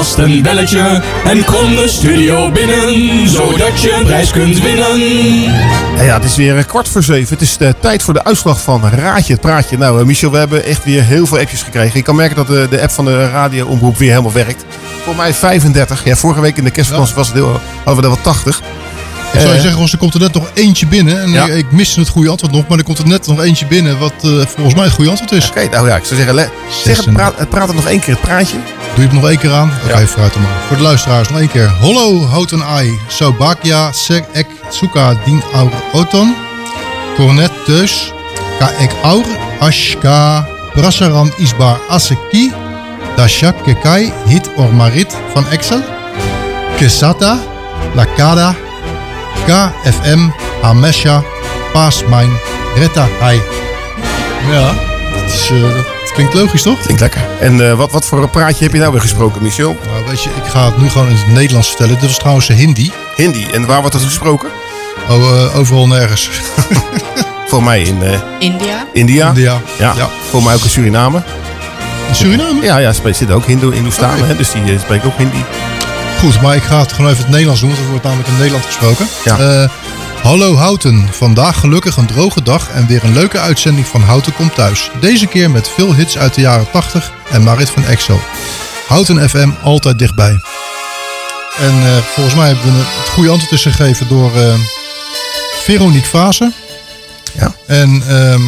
Alvast 0.00 0.18
een 0.18 0.42
belletje. 0.42 1.02
En 1.24 1.44
kom 1.44 1.74
de 1.76 1.88
studio 1.88 2.50
binnen, 2.50 3.28
zodat 3.28 3.80
je 3.80 3.92
een 3.92 4.04
prijs 4.04 4.30
kunt 4.30 4.60
winnen. 4.62 4.98
Ja, 5.96 6.02
ja, 6.02 6.14
het 6.14 6.24
is 6.24 6.36
weer 6.36 6.56
eh, 6.58 6.64
kwart 6.64 6.88
voor 6.88 7.02
zeven. 7.02 7.32
Het 7.34 7.42
is 7.42 7.56
de 7.56 7.74
tijd 7.80 8.02
voor 8.02 8.14
de 8.14 8.24
uitslag 8.24 8.60
van 8.60 8.82
Raadje 8.88 9.32
het 9.32 9.42
Praatje. 9.42 9.78
Nou, 9.78 10.00
eh, 10.00 10.06
Michel, 10.06 10.30
we 10.30 10.38
hebben 10.38 10.64
echt 10.64 10.84
weer 10.84 11.02
heel 11.02 11.26
veel 11.26 11.38
appjes 11.38 11.62
gekregen. 11.62 11.96
Ik 11.98 12.04
kan 12.04 12.16
merken 12.16 12.36
dat 12.36 12.46
de, 12.46 12.66
de 12.70 12.80
app 12.82 12.90
van 12.90 13.04
de 13.04 13.30
radioomroep 13.30 13.96
weer 13.96 14.10
helemaal 14.10 14.32
werkt. 14.32 14.64
Voor 15.04 15.16
mij 15.16 15.34
35. 15.34 16.04
Ja, 16.04 16.16
vorige 16.16 16.40
week 16.40 16.56
in 16.56 16.64
de 16.64 16.70
kerstvakantie 16.70 17.14
was 17.14 17.26
het 17.26 17.36
heel, 17.36 17.60
hadden 17.84 17.96
we 17.96 18.02
er 18.02 18.14
wel 18.14 18.22
80. 18.22 18.58
Ik 18.58 19.40
zou 19.40 19.52
je 19.52 19.56
Eh, 19.56 19.62
zeggen, 19.62 19.82
er 19.92 19.98
komt 19.98 20.14
er 20.14 20.20
net 20.20 20.32
nog 20.34 20.50
eentje 20.54 20.86
binnen. 20.86 21.22
En 21.22 21.30
Ja. 21.30 21.46
ik, 21.46 21.72
miste 21.72 22.00
het 22.00 22.08
goede 22.08 22.30
antwoord 22.30 22.52
nog, 22.52 22.66
maar 22.68 22.78
er 22.78 22.84
komt 22.84 22.98
er 22.98 23.06
net 23.08 23.26
nog 23.26 23.42
eentje 23.42 23.66
binnen 23.66 23.98
wat 23.98 24.12
eh, 24.22 24.30
volgens 24.30 24.74
mij 24.74 24.84
het 24.84 24.92
goede 24.92 25.10
antwoord 25.10 25.32
is. 25.32 25.48
Oké, 25.48 25.68
nou 25.70 25.88
ja, 25.88 25.96
ik 25.96 26.04
zou 26.04 26.20
zeggen, 26.20 26.50
zeg 26.84 26.96
het, 27.04 27.12
praat, 27.12 27.32
het 27.36 27.48
praat 27.48 27.68
er 27.68 27.74
nog 27.74 27.86
één 27.86 28.00
keer 28.00 28.14
het 28.14 28.22
praatje. 28.22 28.56
Doe 28.94 29.04
je 29.04 29.10
het 29.10 29.12
nog 29.12 29.28
één 29.28 29.38
keer 29.38 29.52
aan? 29.52 29.72
Oké, 29.84 30.06
vooruit 30.06 30.32
dan 30.32 30.42
maar. 30.42 30.62
Voor 30.68 30.76
de 30.76 30.82
luisteraars 30.82 31.28
nog 31.28 31.38
één 31.38 31.50
keer. 31.50 31.68
Hallo, 31.68 32.26
houten 32.26 32.62
ai. 32.66 32.98
Sobakia 33.08 33.92
sek 33.92 34.24
ek 34.32 34.46
tsuka 34.70 35.14
din 35.24 35.42
aur 35.52 35.72
oton. 35.92 36.36
Cornet 37.16 37.52
dus. 37.66 38.12
Ka 38.58 38.70
ek 38.78 38.92
aur 39.02 39.24
ashka 39.60 40.46
prasaran 40.72 41.32
isbar 41.36 41.80
aseki. 41.88 42.52
Dashak 43.16 43.62
kekai 43.64 44.12
hit 44.26 44.50
or 44.56 44.74
marit 44.74 45.16
van 45.34 45.44
Excel. 45.50 45.82
Kesata 46.76 47.38
lakada. 47.94 48.54
KFM 49.46 50.28
Hamesha 50.62 51.22
Paasmijn 51.72 52.30
Retta 52.76 53.08
Hai. 53.20 53.40
Ja, 54.50 54.72
het, 55.14 55.32
is, 55.32 55.50
eh, 55.50 55.99
klinkt 56.12 56.34
logisch 56.34 56.62
toch? 56.62 56.80
Klinkt 56.80 57.00
lekker. 57.00 57.20
En 57.40 57.68
eh, 57.70 57.74
wat, 57.76 57.92
wat 57.92 58.04
voor 58.06 58.22
een 58.22 58.30
praatje 58.30 58.64
heb 58.64 58.72
je 58.72 58.78
nou 58.78 58.92
weer 58.92 59.00
gesproken, 59.00 59.42
Michel? 59.42 59.76
Nou, 59.92 60.04
weet 60.06 60.22
je, 60.22 60.30
ik 60.30 60.50
ga 60.50 60.64
het 60.64 60.78
nu 60.78 60.88
gewoon 60.90 61.08
in 61.08 61.16
het 61.16 61.26
Nederlands 61.26 61.68
vertellen. 61.68 61.94
Dit 61.94 62.02
was 62.08 62.18
trouwens 62.18 62.48
een 62.48 62.56
Hindi. 62.56 62.92
Hindi. 63.16 63.46
En 63.52 63.66
waar 63.66 63.80
wordt 63.80 63.92
dat 63.92 64.04
gesproken? 64.04 64.48
Oh, 65.08 65.44
eh, 65.44 65.58
overal 65.58 65.86
nergens. 65.86 66.30
Voor 67.46 67.62
mij 67.62 67.82
in 67.82 68.02
eh, 68.02 68.18
India. 68.38 68.86
India. 68.92 69.28
India. 69.28 69.60
Ja. 69.78 70.08
Voor 70.30 70.42
mij 70.42 70.54
ook 70.54 70.62
in 70.62 70.70
Suriname. 70.70 71.22
In 72.08 72.14
Suriname? 72.14 72.62
Ja, 72.62 72.76
ja 72.78 72.92
spreekt- 72.92 73.16
zit 73.16 73.30
ook 73.30 73.44
Hindu, 73.46 73.72
Hindoestanen, 73.74 74.26
hè, 74.26 74.36
dus 74.36 74.50
die 74.52 74.62
eh, 74.62 74.80
spreekt 74.80 75.04
ook 75.04 75.16
Hindi. 75.16 75.44
Goed, 76.18 76.40
maar 76.42 76.56
ik 76.56 76.62
ga 76.62 76.78
het 76.80 76.92
gewoon 76.92 77.10
even 77.10 77.22
het 77.22 77.30
Nederlands 77.32 77.60
doen, 77.60 77.70
want 77.70 77.82
er 77.82 77.88
wordt 77.88 78.04
namelijk 78.04 78.28
in 78.28 78.36
Nederland 78.36 78.64
gesproken. 78.64 79.06
Ja. 79.24 79.36
Hallo 80.22 80.54
Houten, 80.54 81.08
vandaag 81.12 81.60
gelukkig 81.60 81.96
een 81.96 82.06
droge 82.06 82.42
dag 82.42 82.70
en 82.70 82.86
weer 82.86 83.04
een 83.04 83.12
leuke 83.12 83.38
uitzending 83.38 83.86
van 83.86 84.00
Houten 84.00 84.34
komt 84.34 84.54
thuis. 84.54 84.90
Deze 85.00 85.26
keer 85.26 85.50
met 85.50 85.68
veel 85.68 85.94
hits 85.94 86.18
uit 86.18 86.34
de 86.34 86.40
jaren 86.40 86.70
80 86.70 87.12
en 87.30 87.42
Marit 87.42 87.70
van 87.70 87.84
Exo. 87.84 88.20
Houten 88.86 89.28
FM 89.28 89.50
altijd 89.62 89.98
dichtbij. 89.98 90.40
En 91.58 91.74
eh, 91.82 91.96
volgens 91.96 92.34
mij 92.34 92.46
hebben 92.46 92.64
we 92.64 92.78
het 92.78 93.08
goede 93.08 93.30
antwoord 93.30 93.52
is 93.52 93.62
gegeven 93.62 94.08
door 94.08 94.36
eh, 94.36 94.54
Veronique 95.62 96.08
Vaassen. 96.08 96.54
Ja. 97.32 97.54
En 97.66 98.02
ehm, 98.08 98.42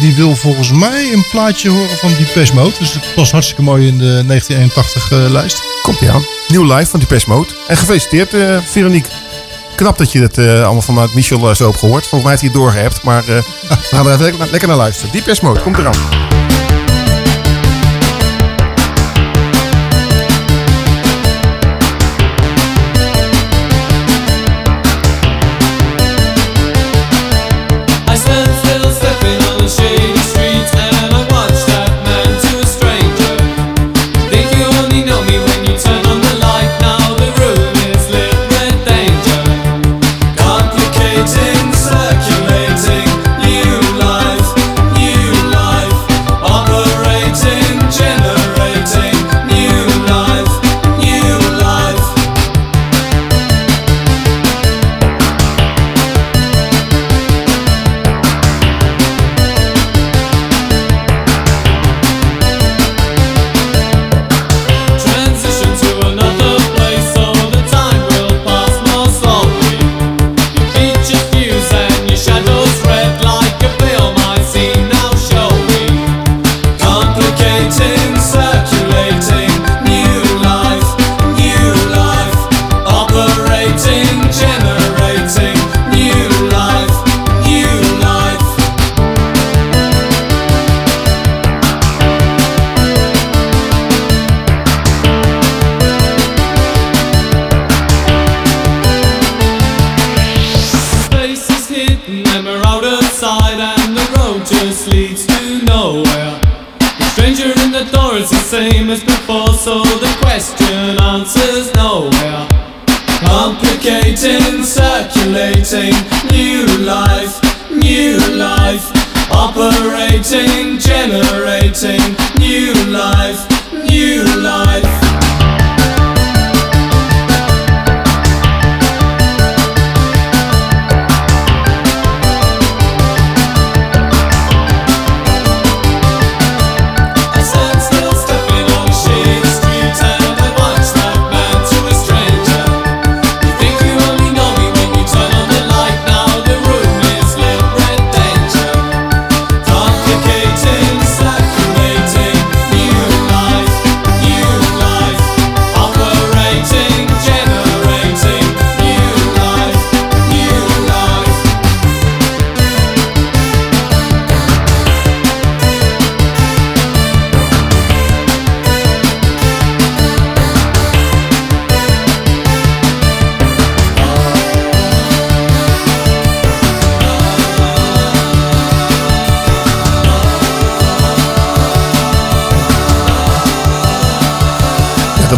die 0.00 0.14
wil 0.14 0.36
volgens 0.36 0.72
mij 0.72 1.12
een 1.12 1.24
plaatje 1.30 1.70
horen 1.70 1.96
van 1.96 2.14
Depeche 2.18 2.54
Mode. 2.54 2.74
Dus 2.78 2.92
het 2.92 3.14
past 3.14 3.32
hartstikke 3.32 3.62
mooi 3.62 3.86
in 3.86 3.98
de 3.98 4.24
1981 4.26 5.12
eh, 5.12 5.30
lijst. 5.30 5.62
Komt 5.82 6.08
aan. 6.08 6.24
Nieuw 6.48 6.74
live 6.74 6.90
van 6.90 7.00
die 7.00 7.22
Mode. 7.26 7.48
En 7.68 7.76
gefeliciteerd, 7.76 8.34
Veronique. 8.70 9.27
Knap 9.78 9.98
dat 9.98 10.12
je 10.12 10.20
het 10.20 10.38
eh, 10.38 10.62
allemaal 10.62 10.80
vanuit 10.82 11.14
Michel 11.14 11.48
eh, 11.48 11.54
zo 11.54 11.66
hebt 11.66 11.78
gehoord. 11.78 12.06
Volgens 12.06 12.22
mij 12.22 12.30
heeft 12.30 12.40
hij 12.42 12.50
het 12.50 12.60
doorgehebt. 12.60 13.02
Maar 13.02 13.22
eh, 13.22 13.26
we 13.68 13.96
gaan 13.96 14.06
er 14.06 14.12
even 14.12 14.22
lekker, 14.22 14.38
naar- 14.38 14.50
lekker 14.50 14.68
naar 14.68 14.76
luisteren. 14.76 15.12
Die 15.12 15.22
Mode, 15.42 15.60
komt 15.60 15.78
eraan. 15.78 16.47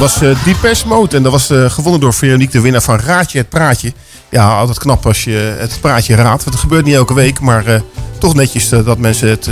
Dat 0.00 0.12
was 0.12 0.22
uh, 0.22 0.44
Depeche 0.44 0.86
Mode. 0.86 1.16
En 1.16 1.22
dat 1.22 1.32
was 1.32 1.50
eh, 1.50 1.70
gewonnen 1.70 2.00
door 2.00 2.14
Veronique, 2.14 2.52
de 2.52 2.60
winnaar 2.60 2.82
van 2.82 2.98
Raadje 2.98 3.38
het 3.38 3.48
Praatje. 3.48 3.92
Ja, 4.28 4.58
altijd 4.58 4.78
knap 4.78 5.06
als 5.06 5.24
je 5.24 5.56
het 5.58 5.78
praatje 5.80 6.14
raadt. 6.14 6.44
Want 6.44 6.54
het 6.54 6.58
gebeurt 6.58 6.84
niet 6.84 6.94
elke 6.94 7.14
week. 7.14 7.40
Maar 7.40 7.66
eh, 7.66 7.80
toch 8.18 8.34
netjes 8.34 8.68
dat 8.68 8.98
mensen 8.98 9.28
het, 9.28 9.48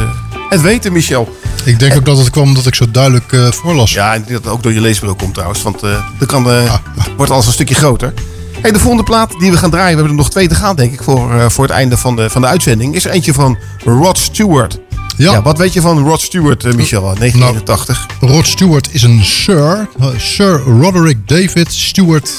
het 0.49 0.61
weten, 0.61 0.93
Michel. 0.93 1.37
Ik 1.65 1.79
denk 1.79 1.97
ook 1.97 2.05
dat 2.05 2.19
het 2.19 2.31
kwam 2.31 2.45
omdat 2.45 2.67
ik 2.67 2.75
zo 2.75 2.91
duidelijk 2.91 3.37
voorlas. 3.51 3.93
Ja, 3.93 4.15
en 4.15 4.21
ik 4.21 4.27
denk 4.27 4.35
dat 4.35 4.45
het 4.45 4.53
ook 4.53 4.63
door 4.63 4.73
je 4.73 4.81
leesbril 4.81 5.15
komt 5.15 5.35
trouwens. 5.35 5.63
Want 5.63 5.81
dan 5.81 6.27
kan, 6.27 6.51
eh, 6.51 6.75
wordt 7.17 7.33
alles 7.33 7.47
een 7.47 7.53
stukje 7.53 7.75
groter. 7.75 8.13
Hey, 8.61 8.73
de 8.73 8.79
volgende 8.79 9.05
plaat 9.05 9.35
die 9.39 9.51
we 9.51 9.57
gaan 9.57 9.71
draaien, 9.71 9.91
we 9.91 10.01
hebben 10.01 10.17
er 10.17 10.23
nog 10.23 10.31
twee 10.31 10.49
te 10.49 10.55
gaan 10.55 10.77
denk 10.77 10.93
ik 10.93 11.03
voor, 11.03 11.51
voor 11.51 11.65
het 11.65 11.73
einde 11.73 11.97
van 11.97 12.17
de, 12.17 12.31
van 12.31 12.41
de 12.41 12.47
uitzending, 12.47 12.95
is 12.95 13.05
er 13.05 13.11
eentje 13.11 13.35
van 13.35 13.59
Rod 13.85 14.19
Stewart. 14.19 14.79
Ja. 15.19 15.43
wat 15.43 15.59
weet 15.59 15.73
je 15.73 15.81
van 15.81 15.99
Rod 15.99 16.21
Stewart, 16.21 16.65
eh, 16.65 16.73
Michel, 16.75 17.03
1981? 17.03 18.07
Rod 18.21 18.47
Stewart 18.47 18.89
is 18.91 19.03
een 19.03 19.25
Sir. 19.25 19.89
eh, 20.01 20.07
Sir 20.17 20.61
Roderick 20.61 21.17
David 21.29 21.73
Stewart. 21.73 22.31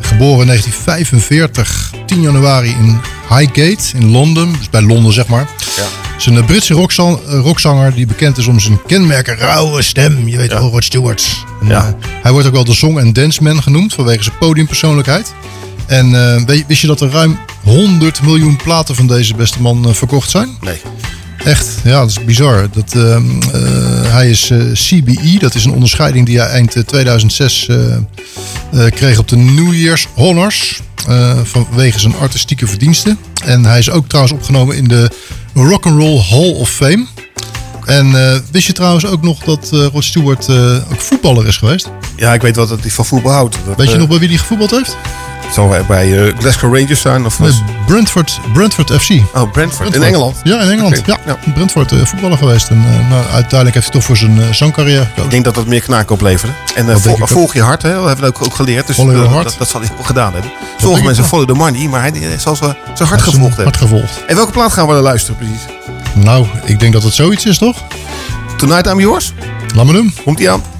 Geboren 0.00 0.40
in 0.40 0.46
1945, 0.46 1.92
10 2.06 2.20
januari 2.20 2.68
in 2.68 3.00
Highgate 3.28 3.96
in 3.96 4.10
Londen. 4.10 4.52
Dus 4.58 4.70
bij 4.70 4.82
Londen 4.82 5.12
zeg 5.12 5.26
maar. 5.26 5.48
is 6.18 6.26
een 6.26 6.36
eh, 6.36 6.44
Britse 6.44 6.74
rockzang- 6.74 7.18
rockzanger 7.26 7.94
die 7.94 8.06
bekend 8.06 8.38
is 8.38 8.46
om 8.46 8.60
zijn 8.60 8.78
kenmerken 8.86 9.36
rauwe 9.36 9.82
stem. 9.82 10.28
Je 10.28 10.36
weet 10.36 10.52
wel, 10.52 10.70
Rod 10.70 10.84
Stewart. 10.84 11.44
En, 11.60 11.68
eh, 11.76 11.84
hij 12.22 12.32
wordt 12.32 12.46
ook 12.46 12.52
wel 12.52 12.64
de 12.64 12.74
song- 12.74 12.98
en 12.98 13.12
danceman 13.12 13.62
genoemd 13.62 13.94
vanwege 13.94 14.22
zijn 14.22 14.38
podiumpersoonlijkheid. 14.38 15.32
En 15.86 16.10
wist 16.66 16.80
je 16.80 16.86
dat 16.86 17.00
er 17.00 17.10
ruim 17.10 17.38
100 17.64 18.22
miljoen 18.22 18.56
platen 18.56 18.94
van 18.94 19.06
deze 19.06 19.34
beste 19.34 19.60
man 19.62 19.94
verkocht 19.94 20.30
zijn? 20.30 20.48
Nee. 20.60 20.80
Echt, 21.46 21.66
ja, 21.84 22.00
dat 22.00 22.10
is 22.10 22.24
bizar. 22.24 22.68
Dat, 22.72 22.94
ehm, 22.94 23.40
eh, 23.40 24.12
hij 24.12 24.30
is 24.30 24.50
eh, 24.50 24.58
CBE, 24.72 25.38
dat 25.38 25.54
is 25.54 25.64
een 25.64 25.72
onderscheiding 25.72 26.26
die 26.26 26.38
hij 26.38 26.48
eind 26.48 26.76
eh, 26.76 26.82
2006 26.82 27.68
eh, 27.68 28.86
kreeg 28.90 29.18
op 29.18 29.28
de 29.28 29.36
New 29.36 29.74
Year's 29.74 30.08
Honors. 30.14 30.80
vanwege 31.42 31.98
zijn 31.98 32.16
artistieke 32.16 32.66
verdiensten. 32.66 33.18
En 33.44 33.64
hij 33.64 33.78
is 33.78 33.90
ook 33.90 34.08
trouwens 34.08 34.34
opgenomen 34.34 34.76
in 34.76 34.88
de 34.88 35.10
Rock'n'Roll 35.54 36.20
Hall 36.30 36.52
of 36.52 36.70
Fame. 36.70 37.06
En 37.86 38.30
eh, 38.32 38.38
wist 38.50 38.66
je 38.66 38.72
trouwens 38.72 39.06
ook 39.06 39.22
nog 39.22 39.38
dat 39.38 39.70
eh, 39.72 39.86
Rod 39.92 40.04
Stewart 40.04 40.48
eh, 40.48 40.74
ook 40.92 41.00
voetballer 41.00 41.46
is 41.46 41.56
geweest? 41.56 41.90
Ja, 42.16 42.34
ik 42.34 42.42
weet 42.42 42.56
wat 42.56 42.68
dat 42.68 42.80
hij 42.80 42.90
van 42.90 43.04
voetbal 43.04 43.32
houdt. 43.32 43.56
Dat, 43.66 43.76
Weet 43.76 43.90
je 43.90 43.96
nog 43.96 44.08
bij 44.08 44.18
wie 44.18 44.28
hij 44.28 44.36
gevoetbald 44.36 44.70
heeft? 44.70 44.96
Zal 45.52 45.70
hij 45.70 45.84
bij 45.86 46.34
Glasgow 46.38 46.76
Rangers 46.76 47.00
zijn? 47.00 47.26
Of 47.26 47.38
Nee, 47.38 47.62
Brentford, 47.86 48.40
Brentford 48.52 48.92
FC. 48.92 49.10
Oh, 49.34 49.50
Brentford. 49.52 49.94
In 49.94 50.02
Engeland? 50.02 50.36
Ja, 50.44 50.60
in 50.60 50.70
Engeland. 50.70 51.02
Ja, 51.06 51.38
Brentford 51.54 51.92
voetballer 52.04 52.38
geweest. 52.38 52.68
En 52.68 52.84
nou, 53.08 53.24
uiteindelijk 53.32 53.74
heeft 53.74 53.86
hij 53.86 53.94
toch 53.94 54.04
voor 54.04 54.16
zijn 54.16 54.54
zangcarrière 54.54 55.00
gekozen. 55.04 55.24
Ik 55.24 55.30
denk 55.30 55.44
dat 55.44 55.54
dat 55.54 55.66
meer 55.66 55.80
knaken 55.80 56.14
opleverde. 56.14 56.54
En 56.74 57.00
vol- 57.00 57.18
volg 57.26 57.54
je 57.54 57.62
hart, 57.62 57.82
hè? 57.82 57.94
dat 57.94 58.06
hebben 58.06 58.24
we 58.24 58.36
ook, 58.36 58.44
ook 58.44 58.54
geleerd. 58.54 58.86
Dus. 58.86 58.96
Dat, 58.96 59.54
dat 59.58 59.68
zal 59.68 59.80
hij 59.80 59.90
ook 59.98 60.06
gedaan 60.06 60.32
hebben. 60.32 60.50
Sommige 60.80 61.04
mensen 61.04 61.24
follow 61.24 61.46
the 61.46 61.54
money, 61.54 61.88
maar 61.88 62.00
hij 62.00 62.10
hij 62.14 62.38
zal 62.38 62.56
zijn 62.56 62.76
hart 63.08 63.22
gevolgd 63.22 63.56
hebben. 63.56 63.64
hart 63.64 63.76
gevolgd. 63.76 64.24
En 64.26 64.36
welke 64.36 64.52
plaat 64.52 64.72
gaan 64.72 64.86
we 64.86 64.92
naar 64.92 65.02
luisteren 65.02 65.36
precies? 65.36 65.60
Nou, 66.24 66.46
ik 66.64 66.80
denk 66.80 66.92
dat 66.92 67.02
het 67.02 67.14
zoiets 67.14 67.44
is, 67.44 67.58
toch? 67.58 67.76
Tonight 68.56 68.86
I'm 68.86 69.00
Yours? 69.00 69.32
Laat 69.74 69.86
me 69.86 69.92
doen. 69.92 70.14
Komt 70.24 70.40
ie 70.40 70.50
aan? 70.50 70.75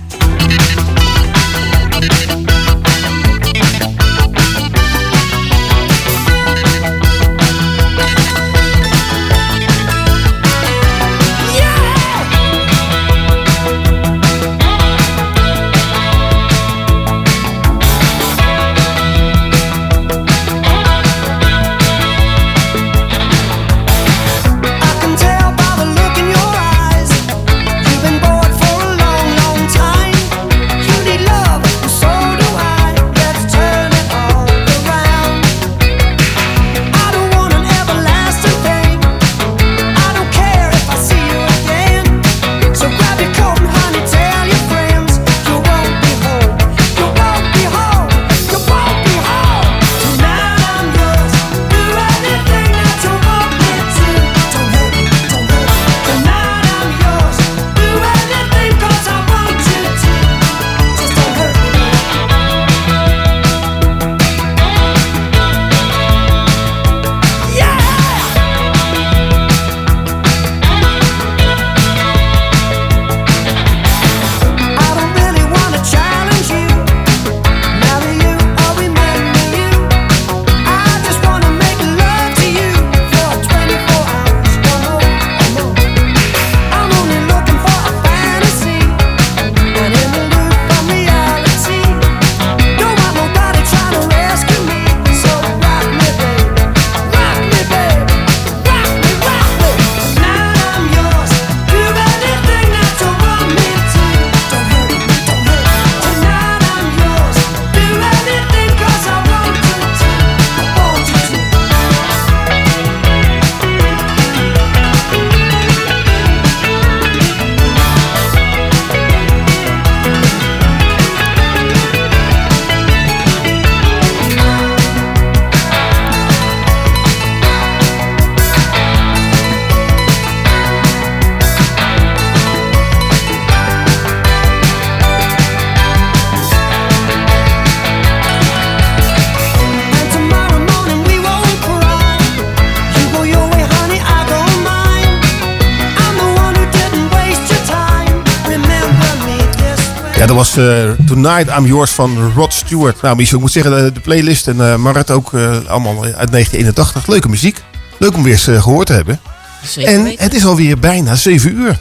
Dat 150.36 150.54
was 150.54 150.64
eh, 150.64 150.90
Tonight 151.06 151.58
I'm 151.58 151.66
Yours 151.66 151.90
van 151.90 152.32
Rod 152.34 152.52
Stewart. 152.52 153.02
Nou, 153.02 153.16
Michel, 153.16 153.34
ik 153.36 153.40
moet 153.42 153.52
zeggen, 153.52 153.84
de, 153.84 153.92
de 153.92 154.00
playlist 154.00 154.48
en 154.48 154.60
eh 154.70 154.76
Marat 154.76 155.10
ook 155.10 155.32
eh, 155.34 155.40
allemaal 155.66 156.02
uit 156.02 156.30
1981. 156.30 157.06
Leuke 157.06 157.28
muziek. 157.28 157.62
Leuk 157.98 158.14
om 158.14 158.22
weer 158.22 158.32
eens 158.32 158.46
eh, 158.46 158.62
gehoord 158.62 158.86
te 158.86 158.92
hebben. 158.92 159.20
Zeker 159.64 159.92
en 159.92 160.02
weten. 160.02 160.24
het 160.24 160.34
is 160.34 160.44
alweer 160.44 160.78
bijna 160.78 161.14
7 161.14 161.56
uur. 161.56 161.78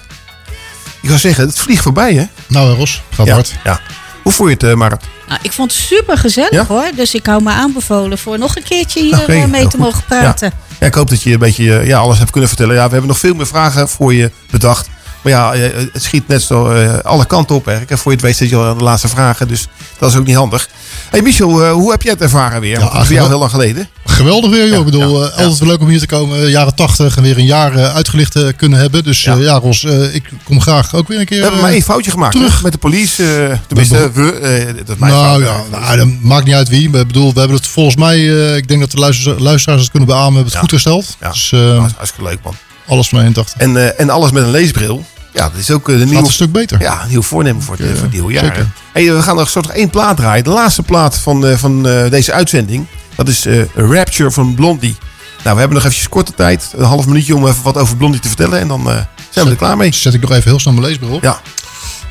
Ik 1.01 1.07
zou 1.07 1.19
zeggen, 1.19 1.47
het 1.47 1.59
vliegt 1.59 1.83
voorbij, 1.83 2.13
hè? 2.13 2.25
Nou, 2.47 2.71
eh, 2.71 2.77
Ros, 2.77 3.01
gaat 3.09 3.25
ja, 3.25 3.33
hard. 3.33 3.55
Ja. 3.63 3.79
Hoe 4.25 4.33
vond 4.33 4.49
je 4.49 4.55
het, 4.55 4.63
eh, 4.63 4.73
Marat? 4.73 5.03
Nou, 5.27 5.39
ik 5.43 5.51
vond 5.51 5.71
het 5.71 5.81
super 5.81 6.17
gezellig 6.17 6.51
Ja? 6.51 6.65
hoor. 6.65 6.91
Dus 6.95 7.13
ik 7.13 7.25
hou 7.25 7.43
me 7.43 7.51
aanbevolen 7.51 8.17
voor 8.17 8.37
nog 8.39 8.55
een 8.55 8.63
keertje 8.63 9.01
hier 9.01 9.29
eh, 9.29 9.45
mee 9.45 9.63
te 9.63 9.69
goed. 9.69 9.79
mogen 9.79 10.03
praten. 10.03 10.51
Ja, 10.79 10.87
ik 10.87 10.93
hoop 10.93 11.09
dat 11.09 11.21
je 11.21 11.33
een 11.33 11.39
beetje 11.39 11.77
eh, 11.77 11.87
ja, 11.87 11.97
alles 11.97 12.17
hebt 12.17 12.31
kunnen 12.31 12.49
vertellen. 12.49 12.75
Ja, 12.75 12.85
we 12.85 12.91
hebben 12.91 13.07
nog 13.07 13.19
veel 13.19 13.33
meer 13.33 13.47
vragen 13.47 13.89
voor 13.89 14.13
je 14.13 14.31
bedacht. 14.49 14.89
Maar 15.25 15.33
ja, 15.33 15.53
eh, 15.53 15.69
het 15.93 16.03
schiet 16.03 16.27
net 16.27 16.41
zo 16.41 16.69
eh, 16.71 16.97
alle 16.99 17.25
kanten 17.25 17.55
op 17.55 17.61
eigenlijk. 17.67 17.91
En 17.95 17.97
voor 18.03 18.11
je 18.11 18.17
het 18.17 18.25
weet 18.27 18.35
zit 18.37 18.49
je 18.49 18.55
al 18.55 18.65
aan 18.65 18.77
de 18.77 18.83
laatste 18.83 19.07
vragen. 19.07 19.47
Dus 19.47 19.67
dat 19.99 20.11
is 20.11 20.17
ook 20.17 20.25
niet 20.25 20.35
handig. 20.35 20.69
hey 21.09 21.21
Michel, 21.21 21.63
eh, 21.65 21.71
hoe 21.71 21.91
heb 21.91 22.01
jij 22.01 22.11
het 22.11 22.21
ervaren 22.21 22.61
weer? 22.61 22.79
Want 22.79 22.91
het 22.93 23.01
is 23.01 23.09
jou 23.09 23.27
heel 23.27 23.39
lang 23.39 23.51
geleden. 23.51 23.89
Geweldig 24.05 24.49
weer, 24.51 24.67
joh. 24.67 24.79
ik 24.79 24.85
bedoel, 24.85 25.25
eh, 25.25 25.37
altijd 25.37 25.59
wel 25.59 25.67
leuk 25.67 25.79
om 25.81 25.87
hier 25.87 25.99
te 25.99 26.05
komen. 26.05 26.49
Jaren 26.49 26.75
80 26.75 27.17
en 27.17 27.23
weer 27.23 27.37
een 27.37 27.45
jaar 27.45 27.77
uitgelicht 27.93 28.55
kunnen 28.55 28.79
hebben. 28.79 29.03
Dus 29.03 29.23
ja, 29.23 29.35
ja 29.35 29.53
Ros, 29.59 29.83
ik 30.11 30.29
kom 30.43 30.61
graag 30.61 30.95
ook 30.95 31.07
weer 31.07 31.19
een 31.19 31.25
keer. 31.25 31.37
We 31.37 31.43
hebben 31.43 31.61
maar 31.61 31.71
één 31.71 31.81
foutje 31.81 32.11
gemaakt 32.11 32.35
terug. 32.35 32.55
hè, 32.57 32.63
met 32.63 32.71
de 32.71 32.77
police. 32.77 33.59
tenminste, 33.67 34.11
we. 34.11 34.73
dat 34.85 34.97
mijn 34.97 35.13
nou 35.13 35.43
fout. 35.43 35.55
ja, 35.71 35.79
nou, 35.79 35.97
dat 35.97 36.07
maakt 36.21 36.45
niet 36.45 36.55
uit 36.55 36.69
wie. 36.69 36.89
Maar 36.89 37.01
Ik 37.01 37.07
bedoel, 37.07 37.33
we 37.33 37.39
hebben 37.39 37.57
het 37.57 37.67
volgens 37.67 37.95
mij, 37.95 38.19
ik 38.57 38.67
denk 38.67 38.79
dat 38.79 38.91
de 38.91 38.97
luister- 38.97 39.41
luisteraars 39.41 39.81
het 39.81 39.91
kunnen 39.91 40.07
beamen, 40.09 40.25
hebben 40.25 40.43
het 40.43 40.53
Ja. 40.53 40.59
goed 40.59 40.71
gesteld. 40.71 41.17
Ja. 41.21 41.29
Dus 41.31 41.51
eh, 41.51 41.59
Dat 41.59 41.85
is 41.85 41.91
hartstikke 41.95 42.29
leuk, 42.29 42.39
man. 42.43 42.55
alles 42.87 43.07
van 43.09 43.19
81. 43.19 43.55
En, 43.57 43.97
en 43.97 44.09
alles 44.09 44.31
met 44.31 44.43
een 44.43 44.51
leesbril. 44.51 45.05
Ja, 45.35 45.49
dat 45.49 45.59
is 45.59 45.71
ook 45.71 45.89
eh, 45.89 45.99
een 45.99 46.25
stuk 46.25 46.51
beter. 46.51 46.81
Ja, 46.81 47.03
een 47.03 47.09
nieuw 47.09 47.21
voornemen 47.21 47.61
voor, 47.61 47.77
het, 47.77 47.87
voor 47.87 48.01
het 48.01 48.11
nieuwe 48.11 48.33
jaar. 48.33 48.67
Hey, 48.93 49.13
we 49.13 49.21
gaan 49.21 49.35
nog 49.35 49.53
nog 49.53 49.71
één 49.71 49.89
plaat 49.89 50.17
draaien. 50.17 50.43
De 50.43 50.49
laatste 50.49 50.83
plaat 50.83 51.17
van, 51.17 51.47
eh, 51.47 51.57
van 51.57 51.87
eh, 51.87 52.09
deze 52.09 52.33
uitzending. 52.33 52.87
Dat 53.15 53.27
is 53.27 53.45
eh, 53.45 53.61
Rapture 53.75 54.31
van 54.31 54.55
Blondie. 54.55 54.95
Nou, 55.43 55.53
we 55.53 55.59
hebben 55.61 55.77
nog 55.77 55.83
eventjes 55.87 56.09
korte 56.09 56.33
tijd. 56.33 56.73
Een 56.75 56.85
half 56.85 57.05
minuutje 57.07 57.35
om 57.35 57.47
even 57.47 57.63
wat 57.63 57.77
over 57.77 57.97
Blondie 57.97 58.21
te 58.21 58.27
vertellen. 58.27 58.59
En 58.59 58.67
dan 58.67 58.89
eh, 58.89 58.99
zijn 59.29 59.45
we 59.45 59.51
er 59.51 59.57
klaar 59.57 59.77
mee. 59.77 59.93
Zet 59.93 60.13
ik 60.13 60.21
nog 60.21 60.31
even 60.31 60.49
heel 60.49 60.59
snel 60.59 60.73
mijn 60.73 60.85
leesbril 60.85 61.11
op. 61.11 61.23
Ja. 61.23 61.41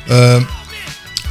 Eh, 0.07 0.41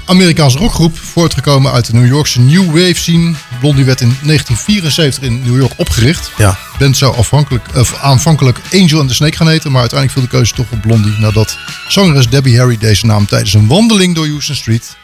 Amerikaanse 0.04 0.58
rockgroep, 0.58 0.98
voortgekomen 0.98 1.72
uit 1.72 1.86
de 1.86 1.92
New 1.92 2.06
Yorkse 2.06 2.40
New 2.40 2.66
Wave 2.66 2.94
scene. 2.94 3.34
Blondie 3.64 3.84
werd 3.84 4.00
in 4.00 4.16
1974 4.22 5.22
in 5.22 5.42
New 5.42 5.56
York 5.56 5.72
opgericht. 5.76 6.30
Ja. 6.36 6.58
band 6.78 6.96
zou 6.96 7.16
afhankelijk, 7.16 7.76
of 7.76 7.94
aanvankelijk 7.94 8.60
Angel 8.72 9.00
and 9.00 9.08
the 9.08 9.14
Snake 9.14 9.36
gaan 9.36 9.48
heten, 9.48 9.70
maar 9.70 9.80
uiteindelijk 9.80 10.20
viel 10.20 10.30
de 10.30 10.36
keuze 10.36 10.54
toch 10.54 10.70
op 10.70 10.80
Blondie 10.80 11.18
nadat 11.18 11.58
zangeres 11.88 12.28
Debbie 12.28 12.58
Harry 12.58 12.78
deze 12.78 13.06
naam 13.06 13.26
tijdens 13.26 13.54
een 13.54 13.66
wandeling 13.66 14.14
door 14.14 14.26
Houston 14.26 14.54
Street 14.54 14.96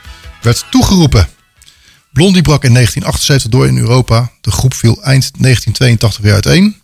werd 0.42 0.64
toegeroepen. 0.70 1.28
Blondie 2.12 2.42
brak 2.42 2.64
in 2.64 2.72
1978 2.72 3.50
door 3.50 3.66
in 3.66 3.78
Europa. 3.78 4.30
De 4.40 4.50
groep 4.50 4.74
viel 4.74 5.02
eind 5.02 5.30
1982 5.38 6.20
weer 6.20 6.34
uiteen. 6.34 6.76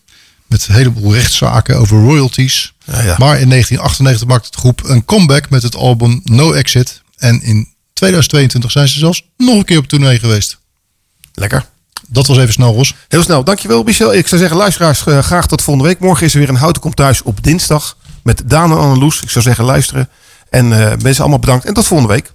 Met 0.46 0.68
een 0.68 0.74
heleboel 0.74 1.14
rechtszaken 1.14 1.78
over 1.78 2.00
royalties. 2.00 2.72
ja. 2.84 3.14
Maar 3.18 3.40
in 3.40 3.48
1998 3.48 4.28
maakte 4.28 4.50
de 4.50 4.58
groep 4.58 4.84
een 4.84 5.04
comeback 5.04 5.50
met 5.50 5.62
het 5.62 5.74
album 5.74 6.20
No 6.24 6.52
Exit. 6.52 7.02
En 7.16 7.42
in 7.42 7.68
2022 7.92 8.70
zijn 8.70 8.88
ze 8.88 8.98
zelfs 8.98 9.22
nog 9.36 9.56
een 9.56 9.64
keer 9.64 9.78
op 9.78 9.86
tournee 9.86 10.18
geweest. 10.18 10.58
Lekker. 11.36 11.64
Dat 12.06 12.26
was 12.26 12.38
even 12.38 12.52
snel, 12.52 12.74
Ros. 12.74 12.94
Heel 13.08 13.22
snel. 13.22 13.44
Dankjewel, 13.44 13.82
Michel. 13.82 14.14
Ik 14.14 14.26
zou 14.26 14.40
zeggen, 14.40 14.58
luisteraars, 14.58 15.06
eh, 15.06 15.18
graag 15.18 15.46
tot 15.46 15.62
volgende 15.62 15.88
week. 15.88 16.00
Morgen 16.00 16.26
is 16.26 16.32
er 16.32 16.38
weer 16.38 16.48
een 16.48 16.56
Houten 16.56 16.82
Komt 16.82 16.96
Thuis 16.96 17.22
op 17.22 17.42
dinsdag. 17.42 17.96
Met 18.22 18.42
Daan 18.44 18.70
en 18.70 18.78
Anneloes. 18.78 19.22
Ik 19.22 19.30
zou 19.30 19.44
zeggen, 19.44 19.64
luisteren. 19.64 20.08
En 20.50 20.72
eh, 20.72 20.96
mensen 21.02 21.20
allemaal 21.20 21.38
bedankt. 21.38 21.64
En 21.64 21.74
tot 21.74 21.86
volgende 21.86 22.12
week. 22.12 22.32